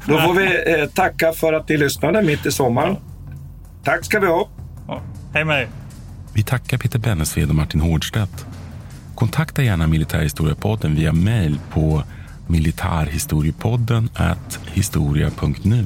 [0.07, 2.97] Då får vi eh, tacka för att ni lyssnade mitt i sommaren.
[3.83, 4.49] Tack ska vi ha.
[4.87, 5.01] Ja.
[5.33, 5.67] Hej med
[6.33, 8.45] Vi tackar Peter Bennesved och Martin Hårdstedt.
[9.15, 12.03] Kontakta gärna Militärhistoriepodden via mejl på
[12.47, 14.09] militarhistoriepodden
[14.73, 15.85] historia.nu.